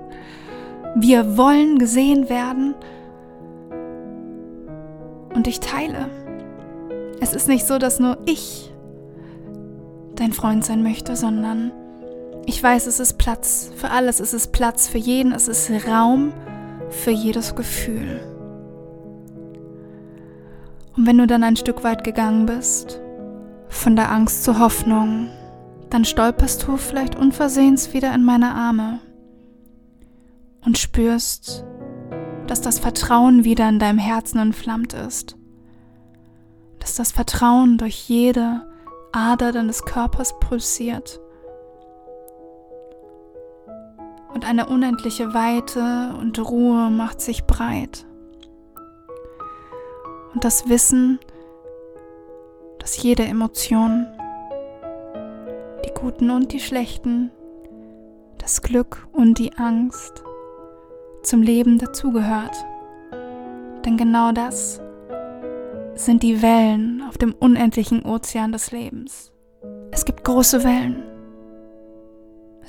Wir 0.95 1.37
wollen 1.37 1.79
gesehen 1.79 2.27
werden 2.27 2.73
und 5.33 5.47
ich 5.47 5.59
teile. 5.59 6.09
Es 7.21 7.33
ist 7.33 7.47
nicht 7.47 7.67
so, 7.67 7.77
dass 7.77 7.99
nur 7.99 8.17
ich 8.25 8.73
dein 10.15 10.33
Freund 10.33 10.65
sein 10.65 10.83
möchte, 10.83 11.15
sondern 11.15 11.71
ich 12.45 12.61
weiß, 12.61 12.87
es 12.87 12.99
ist 12.99 13.19
Platz 13.19 13.71
für 13.75 13.91
alles, 13.91 14.19
es 14.19 14.33
ist 14.33 14.51
Platz 14.51 14.87
für 14.87 14.97
jeden, 14.97 15.31
es 15.31 15.47
ist 15.47 15.71
Raum 15.87 16.33
für 16.89 17.11
jedes 17.11 17.55
Gefühl. 17.55 18.30
Und 21.01 21.07
wenn 21.07 21.17
du 21.17 21.25
dann 21.25 21.43
ein 21.43 21.55
Stück 21.55 21.83
weit 21.83 22.03
gegangen 22.03 22.45
bist, 22.45 23.01
von 23.69 23.95
der 23.95 24.11
Angst 24.11 24.43
zur 24.43 24.59
Hoffnung, 24.59 25.31
dann 25.89 26.05
stolperst 26.05 26.67
du 26.67 26.77
vielleicht 26.77 27.15
unversehens 27.15 27.91
wieder 27.91 28.13
in 28.13 28.23
meine 28.23 28.53
Arme 28.53 28.99
und 30.63 30.77
spürst, 30.77 31.65
dass 32.45 32.61
das 32.61 32.77
Vertrauen 32.77 33.43
wieder 33.43 33.67
in 33.67 33.79
deinem 33.79 33.97
Herzen 33.97 34.37
entflammt 34.37 34.93
ist, 34.93 35.37
dass 36.77 36.93
das 36.93 37.11
Vertrauen 37.11 37.79
durch 37.79 38.07
jede 38.07 38.71
Ader 39.11 39.51
deines 39.51 39.81
Körpers 39.85 40.37
pulsiert 40.39 41.19
und 44.35 44.47
eine 44.47 44.67
unendliche 44.67 45.33
Weite 45.33 46.13
und 46.19 46.37
Ruhe 46.37 46.91
macht 46.91 47.21
sich 47.21 47.45
breit. 47.45 48.05
Und 50.33 50.43
das 50.43 50.69
Wissen, 50.69 51.19
dass 52.79 53.01
jede 53.01 53.23
Emotion, 53.23 54.07
die 55.85 55.93
guten 55.93 56.31
und 56.31 56.51
die 56.51 56.59
schlechten, 56.59 57.31
das 58.37 58.61
Glück 58.61 59.07
und 59.11 59.37
die 59.37 59.53
Angst 59.57 60.23
zum 61.23 61.41
Leben 61.41 61.77
dazugehört. 61.77 62.55
Denn 63.85 63.97
genau 63.97 64.31
das 64.31 64.81
sind 65.95 66.23
die 66.23 66.41
Wellen 66.41 67.03
auf 67.07 67.17
dem 67.17 67.33
unendlichen 67.33 68.03
Ozean 68.03 68.51
des 68.51 68.71
Lebens. 68.71 69.31
Es 69.91 70.05
gibt 70.05 70.23
große 70.23 70.63
Wellen 70.63 71.03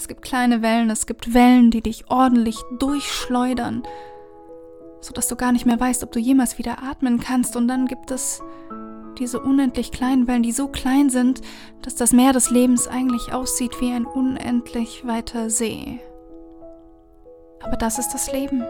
es 0.02 0.08
gibt 0.08 0.22
kleine 0.22 0.62
Wellen, 0.62 0.90
es 0.90 1.06
gibt 1.06 1.32
Wellen, 1.32 1.70
die 1.70 1.80
dich 1.80 2.10
ordentlich 2.10 2.56
durchschleudern, 2.80 3.84
sodass 5.02 5.28
du 5.28 5.36
gar 5.36 5.52
nicht 5.52 5.66
mehr 5.66 5.78
weißt, 5.78 6.02
ob 6.04 6.12
du 6.12 6.18
jemals 6.18 6.56
wieder 6.56 6.82
atmen 6.82 7.20
kannst. 7.20 7.56
Und 7.56 7.68
dann 7.68 7.86
gibt 7.86 8.10
es 8.10 8.40
diese 9.18 9.40
unendlich 9.40 9.92
kleinen 9.92 10.26
Wellen, 10.26 10.42
die 10.42 10.52
so 10.52 10.68
klein 10.68 11.10
sind, 11.10 11.42
dass 11.82 11.94
das 11.94 12.12
Meer 12.12 12.32
des 12.32 12.50
Lebens 12.50 12.88
eigentlich 12.88 13.34
aussieht 13.34 13.80
wie 13.80 13.92
ein 13.92 14.06
unendlich 14.06 15.06
weiter 15.06 15.50
See. 15.50 16.00
Aber 17.62 17.76
das 17.76 17.98
ist 17.98 18.10
das 18.14 18.32
Leben. 18.32 18.64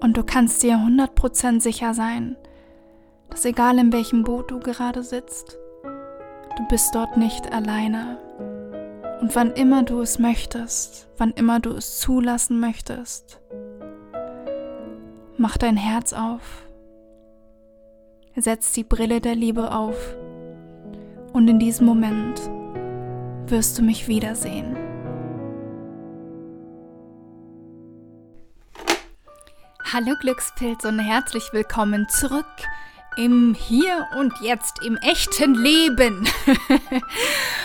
Und 0.00 0.16
du 0.16 0.22
kannst 0.22 0.62
dir 0.62 0.76
100% 0.76 1.60
sicher 1.60 1.94
sein, 1.94 2.36
dass 3.30 3.44
egal 3.44 3.78
in 3.78 3.92
welchem 3.92 4.24
Boot 4.24 4.50
du 4.50 4.58
gerade 4.58 5.02
sitzt, 5.02 5.56
du 6.56 6.68
bist 6.68 6.94
dort 6.94 7.16
nicht 7.16 7.52
alleine. 7.52 8.18
Und 9.20 9.34
wann 9.36 9.52
immer 9.52 9.84
du 9.84 10.00
es 10.00 10.18
möchtest, 10.18 11.08
wann 11.16 11.30
immer 11.30 11.60
du 11.60 11.70
es 11.70 12.00
zulassen 12.00 12.58
möchtest, 12.58 13.40
mach 15.42 15.58
dein 15.58 15.76
Herz 15.76 16.12
auf, 16.12 16.40
setz 18.36 18.70
die 18.74 18.84
Brille 18.84 19.20
der 19.20 19.34
Liebe 19.34 19.74
auf 19.74 19.96
und 21.32 21.48
in 21.48 21.58
diesem 21.58 21.84
Moment 21.84 22.40
wirst 23.46 23.76
du 23.76 23.82
mich 23.82 24.06
wiedersehen. 24.06 24.76
Hallo 29.92 30.14
Glückspilz 30.20 30.84
und 30.84 31.00
herzlich 31.00 31.52
willkommen 31.52 32.08
zurück 32.08 32.46
im 33.16 33.54
Hier 33.54 34.06
und 34.16 34.32
Jetzt, 34.42 34.84
im 34.84 34.96
echten 34.98 35.56
Leben. 35.56 36.24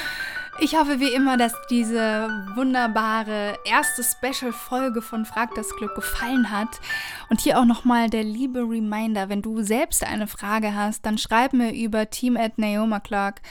Ich 0.60 0.76
hoffe 0.76 1.00
wie 1.00 1.14
immer, 1.14 1.38
dass 1.38 1.54
diese 1.70 2.30
wunderbare 2.56 3.60
erste 3.64 4.04
Special-Folge 4.04 5.04
von 5.04 5.24
Frag 5.24 5.54
das 5.54 5.70
Glück 5.76 5.94
gefallen 5.94 6.50
hat. 6.50 6.82
Und 7.30 7.42
hier 7.42 7.60
auch 7.60 7.66
nochmal 7.66 8.10
der 8.10 8.24
liebe 8.24 8.62
Reminder, 8.62 9.30
wenn 9.30 9.44
du 9.44 9.62
selbst 9.62 10.04
eine 10.04 10.26
Frage 10.26 10.74
hast, 10.74 11.06
dann 11.06 11.20
schreib 11.20 11.54
mir 11.54 11.76
über 11.76 12.10
team 12.10 12.38
at 12.38 12.58
Naoma 12.58 13.00
Clark 13.00 13.42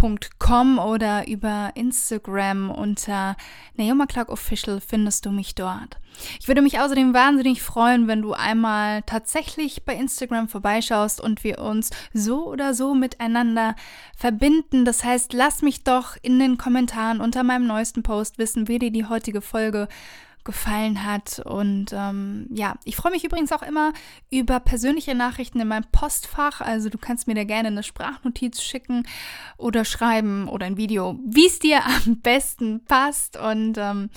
naoma.com 0.00 0.78
oder 0.78 1.28
über 1.28 1.72
Instagram 1.74 2.70
unter 2.70 3.36
Naoma 3.76 4.06
Clark 4.06 4.30
Official 4.30 4.80
findest 4.80 5.26
du 5.26 5.30
mich 5.30 5.54
dort. 5.54 5.98
Ich 6.40 6.48
würde 6.48 6.62
mich 6.62 6.80
außerdem 6.80 7.14
wahnsinnig 7.14 7.62
freuen, 7.62 8.08
wenn 8.08 8.22
du 8.22 8.32
einmal 8.32 9.02
tatsächlich 9.02 9.84
bei 9.84 9.94
Instagram 9.94 10.48
vorbeischaust 10.48 11.20
und 11.20 11.44
wir 11.44 11.60
uns 11.60 11.90
so 12.12 12.46
oder 12.46 12.74
so 12.74 12.94
miteinander 12.94 13.76
verbinden. 14.16 14.84
Das 14.84 15.04
heißt, 15.04 15.32
lass 15.32 15.62
mich 15.62 15.84
doch 15.84 16.16
in 16.22 16.38
den 16.38 16.58
Kommentaren 16.58 17.20
unter 17.20 17.42
meinem 17.42 17.66
neuesten 17.66 18.02
Post 18.02 18.38
wissen, 18.38 18.68
wie 18.68 18.78
dir 18.78 18.90
die 18.90 19.06
heutige 19.06 19.40
Folge 19.40 19.88
gefallen 20.44 21.04
hat. 21.04 21.40
Und 21.44 21.92
ähm, 21.92 22.46
ja, 22.50 22.76
ich 22.84 22.96
freue 22.96 23.12
mich 23.12 23.24
übrigens 23.24 23.52
auch 23.52 23.62
immer 23.62 23.92
über 24.30 24.60
persönliche 24.60 25.14
Nachrichten 25.14 25.60
in 25.60 25.68
meinem 25.68 25.86
Postfach. 25.92 26.60
Also 26.60 26.88
du 26.88 26.98
kannst 26.98 27.26
mir 27.26 27.34
da 27.34 27.44
gerne 27.44 27.68
eine 27.68 27.82
Sprachnotiz 27.82 28.62
schicken 28.62 29.06
oder 29.56 29.84
schreiben 29.84 30.48
oder 30.48 30.66
ein 30.66 30.76
Video, 30.76 31.18
wie 31.24 31.46
es 31.46 31.58
dir 31.58 31.84
am 32.06 32.20
besten 32.20 32.84
passt. 32.84 33.36
Und 33.36 33.76
ähm, 33.78 34.10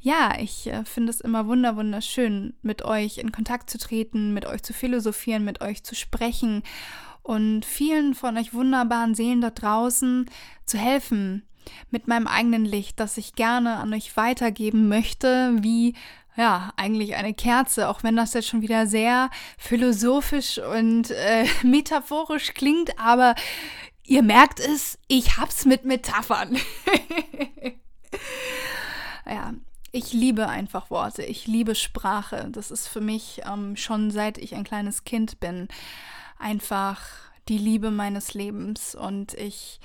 ja, 0.00 0.34
ich 0.38 0.66
äh, 0.66 0.84
finde 0.84 1.10
es 1.10 1.20
immer 1.20 1.46
wunder 1.46 1.76
wunderschön, 1.76 2.54
mit 2.62 2.84
euch 2.84 3.18
in 3.18 3.32
Kontakt 3.32 3.70
zu 3.70 3.78
treten, 3.78 4.34
mit 4.34 4.44
euch 4.46 4.62
zu 4.62 4.72
philosophieren, 4.72 5.44
mit 5.44 5.62
euch 5.62 5.82
zu 5.82 5.94
sprechen 5.94 6.62
und 7.22 7.64
vielen 7.64 8.14
von 8.14 8.36
euch 8.36 8.52
wunderbaren 8.52 9.14
Seelen 9.14 9.40
da 9.40 9.48
draußen 9.48 10.26
zu 10.66 10.76
helfen, 10.76 11.42
mit 11.90 12.08
meinem 12.08 12.26
eigenen 12.26 12.64
Licht, 12.64 13.00
das 13.00 13.16
ich 13.16 13.34
gerne 13.34 13.76
an 13.76 13.92
euch 13.92 14.16
weitergeben 14.16 14.88
möchte, 14.88 15.56
wie 15.60 15.94
ja, 16.36 16.72
eigentlich 16.76 17.14
eine 17.14 17.32
Kerze, 17.32 17.88
auch 17.88 18.02
wenn 18.02 18.16
das 18.16 18.34
jetzt 18.34 18.48
schon 18.48 18.62
wieder 18.62 18.86
sehr 18.86 19.30
philosophisch 19.56 20.58
und 20.58 21.10
äh, 21.10 21.46
metaphorisch 21.62 22.54
klingt, 22.54 22.98
aber 22.98 23.34
ihr 24.02 24.22
merkt 24.22 24.58
es, 24.58 24.98
ich 25.06 25.36
hab's 25.36 25.64
mit 25.64 25.84
Metaphern. 25.84 26.56
ja, 29.26 29.54
ich 29.92 30.12
liebe 30.12 30.48
einfach 30.48 30.90
Worte, 30.90 31.22
ich 31.22 31.46
liebe 31.46 31.76
Sprache. 31.76 32.48
Das 32.50 32.72
ist 32.72 32.88
für 32.88 33.00
mich 33.00 33.42
ähm, 33.50 33.76
schon 33.76 34.10
seit 34.10 34.38
ich 34.38 34.56
ein 34.56 34.64
kleines 34.64 35.04
Kind 35.04 35.38
bin 35.38 35.68
einfach 36.38 37.00
die 37.48 37.58
Liebe 37.58 37.90
meines 37.90 38.34
Lebens 38.34 38.94
und 38.94 39.34
ich 39.34 39.80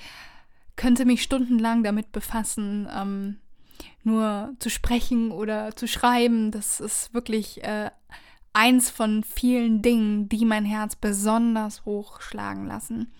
könnte 0.80 1.04
mich 1.04 1.22
stundenlang 1.22 1.84
damit 1.84 2.10
befassen, 2.10 2.88
ähm, 2.90 3.38
nur 4.02 4.54
zu 4.60 4.70
sprechen 4.70 5.30
oder 5.30 5.76
zu 5.76 5.86
schreiben. 5.86 6.50
Das 6.52 6.80
ist 6.80 7.12
wirklich 7.12 7.62
äh, 7.62 7.90
eins 8.54 8.88
von 8.88 9.22
vielen 9.22 9.82
Dingen, 9.82 10.30
die 10.30 10.46
mein 10.46 10.64
Herz 10.64 10.96
besonders 10.96 11.84
hoch 11.84 12.22
schlagen 12.22 12.66
lassen. 12.66 13.12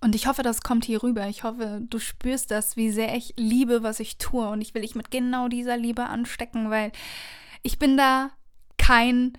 Und 0.00 0.14
ich 0.14 0.28
hoffe, 0.28 0.44
das 0.44 0.62
kommt 0.62 0.84
hier 0.84 1.02
rüber. 1.02 1.26
Ich 1.26 1.42
hoffe, 1.42 1.82
du 1.90 1.98
spürst 1.98 2.52
das, 2.52 2.76
wie 2.76 2.92
sehr 2.92 3.16
ich 3.16 3.34
liebe, 3.36 3.82
was 3.82 3.98
ich 3.98 4.16
tue. 4.16 4.48
Und 4.48 4.60
ich 4.60 4.72
will 4.72 4.82
dich 4.82 4.94
mit 4.94 5.10
genau 5.10 5.48
dieser 5.48 5.76
Liebe 5.76 6.04
anstecken, 6.04 6.70
weil 6.70 6.92
ich 7.64 7.80
bin 7.80 7.96
da 7.96 8.30
kein 8.78 9.32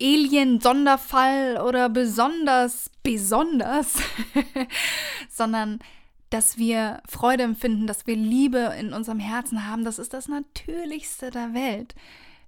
Alien-Sonderfall 0.00 1.60
oder 1.60 1.90
besonders, 1.90 2.90
besonders, 3.02 3.96
sondern 5.28 5.78
dass 6.32 6.56
wir 6.56 7.02
Freude 7.06 7.42
empfinden, 7.42 7.86
dass 7.86 8.06
wir 8.06 8.16
Liebe 8.16 8.74
in 8.78 8.94
unserem 8.94 9.18
Herzen 9.18 9.66
haben, 9.68 9.84
das 9.84 9.98
ist 9.98 10.14
das 10.14 10.28
Natürlichste 10.28 11.30
der 11.30 11.52
Welt. 11.52 11.94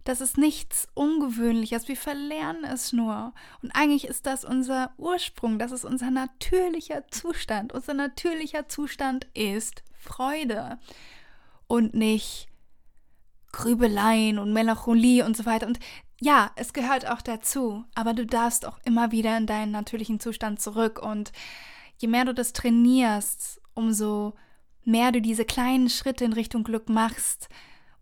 Das 0.05 0.20
ist 0.20 0.38
nichts 0.38 0.88
Ungewöhnliches. 0.94 1.88
Wir 1.88 1.97
verlernen 1.97 2.64
es 2.64 2.92
nur. 2.92 3.33
Und 3.62 3.70
eigentlich 3.73 4.07
ist 4.07 4.27
das 4.27 4.44
unser 4.44 4.92
Ursprung. 4.97 5.59
Das 5.59 5.73
ist 5.73 5.85
unser 5.85 6.11
natürlicher 6.11 7.09
Zustand. 7.09 7.73
Unser 7.73 7.94
natürlicher 7.94 8.68
Zustand 8.68 9.27
ist 9.35 9.83
Freude 9.99 10.79
und 11.66 11.94
nicht 11.94 12.49
Grübeleien 13.53 14.38
und 14.38 14.53
Melancholie 14.53 15.25
und 15.25 15.37
so 15.37 15.47
weiter. 15.47 15.66
Und 15.66 15.79
ja, 16.20 16.51
es 16.57 16.73
gehört 16.73 17.07
auch 17.09 17.23
dazu. 17.23 17.85
Aber 17.94 18.14
du 18.14 18.27
darfst 18.27 18.66
auch 18.66 18.79
immer 18.85 19.11
wieder 19.11 19.37
in 19.37 19.47
deinen 19.47 19.73
natürlichen 19.73 20.20
Zustand 20.20 20.61
zurück. 20.61 21.03
Und 21.03 21.33
je 21.99 22.09
mehr 22.09 22.27
du 22.27 22.35
das 22.35 22.53
trainierst, 22.53 23.61
umso 23.75 24.35
mehr 24.85 25.13
du 25.13 25.21
diese 25.21 25.45
kleinen 25.45 25.89
Schritte 25.89 26.25
in 26.25 26.33
Richtung 26.33 26.65
Glück 26.65 26.89
machst, 26.89 27.49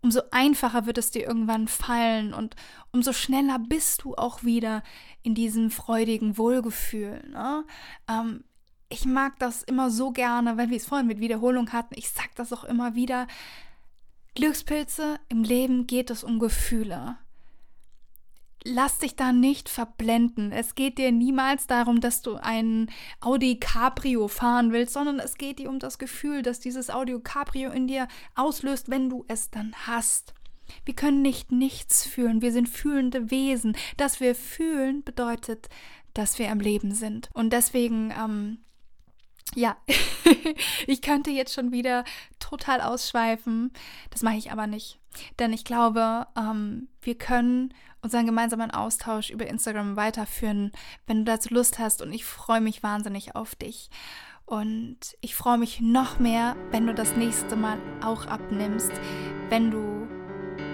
umso 0.01 0.21
einfacher 0.31 0.85
wird 0.85 0.97
es 0.97 1.11
dir 1.11 1.25
irgendwann 1.25 1.67
fallen 1.67 2.33
und 2.33 2.55
umso 2.91 3.13
schneller 3.13 3.57
bist 3.57 4.03
du 4.03 4.15
auch 4.15 4.43
wieder 4.43 4.83
in 5.21 5.33
diesem 5.33 5.71
freudigen 5.71 6.37
Wohlgefühl. 6.37 7.23
Ne? 7.29 7.65
Ähm, 8.09 8.43
ich 8.89 9.05
mag 9.05 9.39
das 9.39 9.63
immer 9.63 9.89
so 9.89 10.11
gerne, 10.11 10.57
weil 10.57 10.69
wir 10.69 10.77
es 10.77 10.85
vorhin 10.85 11.07
mit 11.07 11.19
Wiederholung 11.19 11.71
hatten. 11.71 11.95
Ich 11.97 12.09
sag 12.09 12.35
das 12.35 12.51
auch 12.51 12.65
immer 12.65 12.95
wieder. 12.95 13.27
Glückspilze, 14.35 15.19
im 15.29 15.43
Leben 15.43 15.87
geht 15.87 16.09
es 16.09 16.23
um 16.23 16.37
Gefühle 16.39 17.17
lass 18.63 18.99
dich 18.99 19.15
da 19.15 19.31
nicht 19.31 19.69
verblenden. 19.69 20.51
Es 20.51 20.75
geht 20.75 20.97
dir 20.97 21.11
niemals 21.11 21.67
darum, 21.67 22.01
dass 22.01 22.21
du 22.21 22.35
einen 22.35 22.89
Audi 23.19 23.59
Cabrio 23.59 24.27
fahren 24.27 24.71
willst, 24.71 24.93
sondern 24.93 25.19
es 25.19 25.35
geht 25.35 25.59
dir 25.59 25.69
um 25.69 25.79
das 25.79 25.97
Gefühl, 25.97 26.41
dass 26.41 26.59
dieses 26.59 26.89
Audi 26.89 27.19
Cabrio 27.21 27.71
in 27.71 27.87
dir 27.87 28.07
auslöst, 28.35 28.89
wenn 28.89 29.09
du 29.09 29.25
es 29.27 29.49
dann 29.49 29.73
hast. 29.85 30.33
Wir 30.85 30.95
können 30.95 31.21
nicht 31.21 31.51
nichts 31.51 32.05
fühlen, 32.05 32.41
wir 32.41 32.51
sind 32.51 32.69
fühlende 32.69 33.29
Wesen. 33.31 33.75
Dass 33.97 34.19
wir 34.19 34.33
fühlen 34.35 35.03
bedeutet, 35.03 35.69
dass 36.13 36.39
wir 36.39 36.51
am 36.51 36.59
Leben 36.59 36.91
sind. 36.91 37.29
Und 37.33 37.53
deswegen, 37.53 38.11
ähm, 38.11 38.59
ja, 39.55 39.75
ich 40.87 41.01
könnte 41.01 41.31
jetzt 41.31 41.53
schon 41.53 41.71
wieder 41.71 42.03
total 42.39 42.81
ausschweifen. 42.81 43.71
Das 44.09 44.21
mache 44.21 44.37
ich 44.37 44.51
aber 44.51 44.67
nicht. 44.67 44.99
Denn 45.39 45.53
ich 45.53 45.63
glaube, 45.63 46.27
ähm, 46.37 46.87
wir 47.01 47.15
können 47.15 47.73
unseren 48.01 48.25
gemeinsamen 48.25 48.71
Austausch 48.71 49.29
über 49.29 49.47
Instagram 49.47 49.95
weiterführen, 49.95 50.71
wenn 51.07 51.19
du 51.19 51.23
dazu 51.23 51.53
Lust 51.53 51.79
hast. 51.79 52.01
Und 52.01 52.13
ich 52.13 52.25
freue 52.25 52.61
mich 52.61 52.83
wahnsinnig 52.83 53.35
auf 53.35 53.55
dich. 53.55 53.89
Und 54.45 54.97
ich 55.21 55.35
freue 55.35 55.57
mich 55.57 55.79
noch 55.79 56.19
mehr, 56.19 56.55
wenn 56.71 56.85
du 56.85 56.93
das 56.93 57.15
nächste 57.15 57.55
Mal 57.55 57.77
auch 58.03 58.25
abnimmst, 58.25 58.91
wenn 59.49 59.71
du 59.71 60.07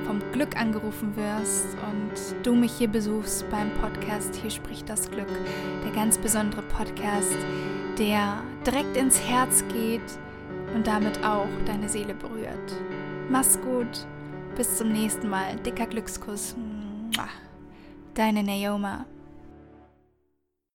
vom 0.06 0.20
Glück 0.32 0.60
angerufen 0.60 1.15
wirst 1.15 1.68
und 1.88 2.46
du 2.46 2.56
mich 2.56 2.72
hier 2.72 2.88
besuchst 2.88 3.48
beim 3.52 3.72
Podcast 3.76 4.36
Hier 4.36 4.50
spricht 4.50 4.89
das 4.89 5.10
Glück, 5.12 5.30
der 5.84 5.92
ganz 5.92 6.18
besondere 6.18 6.63
Podcast, 6.63 7.38
der 8.00 8.42
direkt 8.66 8.96
ins 8.98 9.22
Herz 9.22 9.64
geht 9.72 10.02
und 10.74 10.88
damit 10.88 11.24
auch 11.24 11.48
deine 11.66 11.90
Seele 11.90 12.14
berührt. 12.14 12.74
Mach's 13.30 13.60
gut, 13.62 14.08
bis 14.56 14.78
zum 14.78 14.92
nächsten 14.92 15.30
Mal. 15.30 15.58
Dicker 15.58 15.86
Glückskuss. 15.86 16.56
Deine 18.14 18.44
Naoma. 18.44 19.06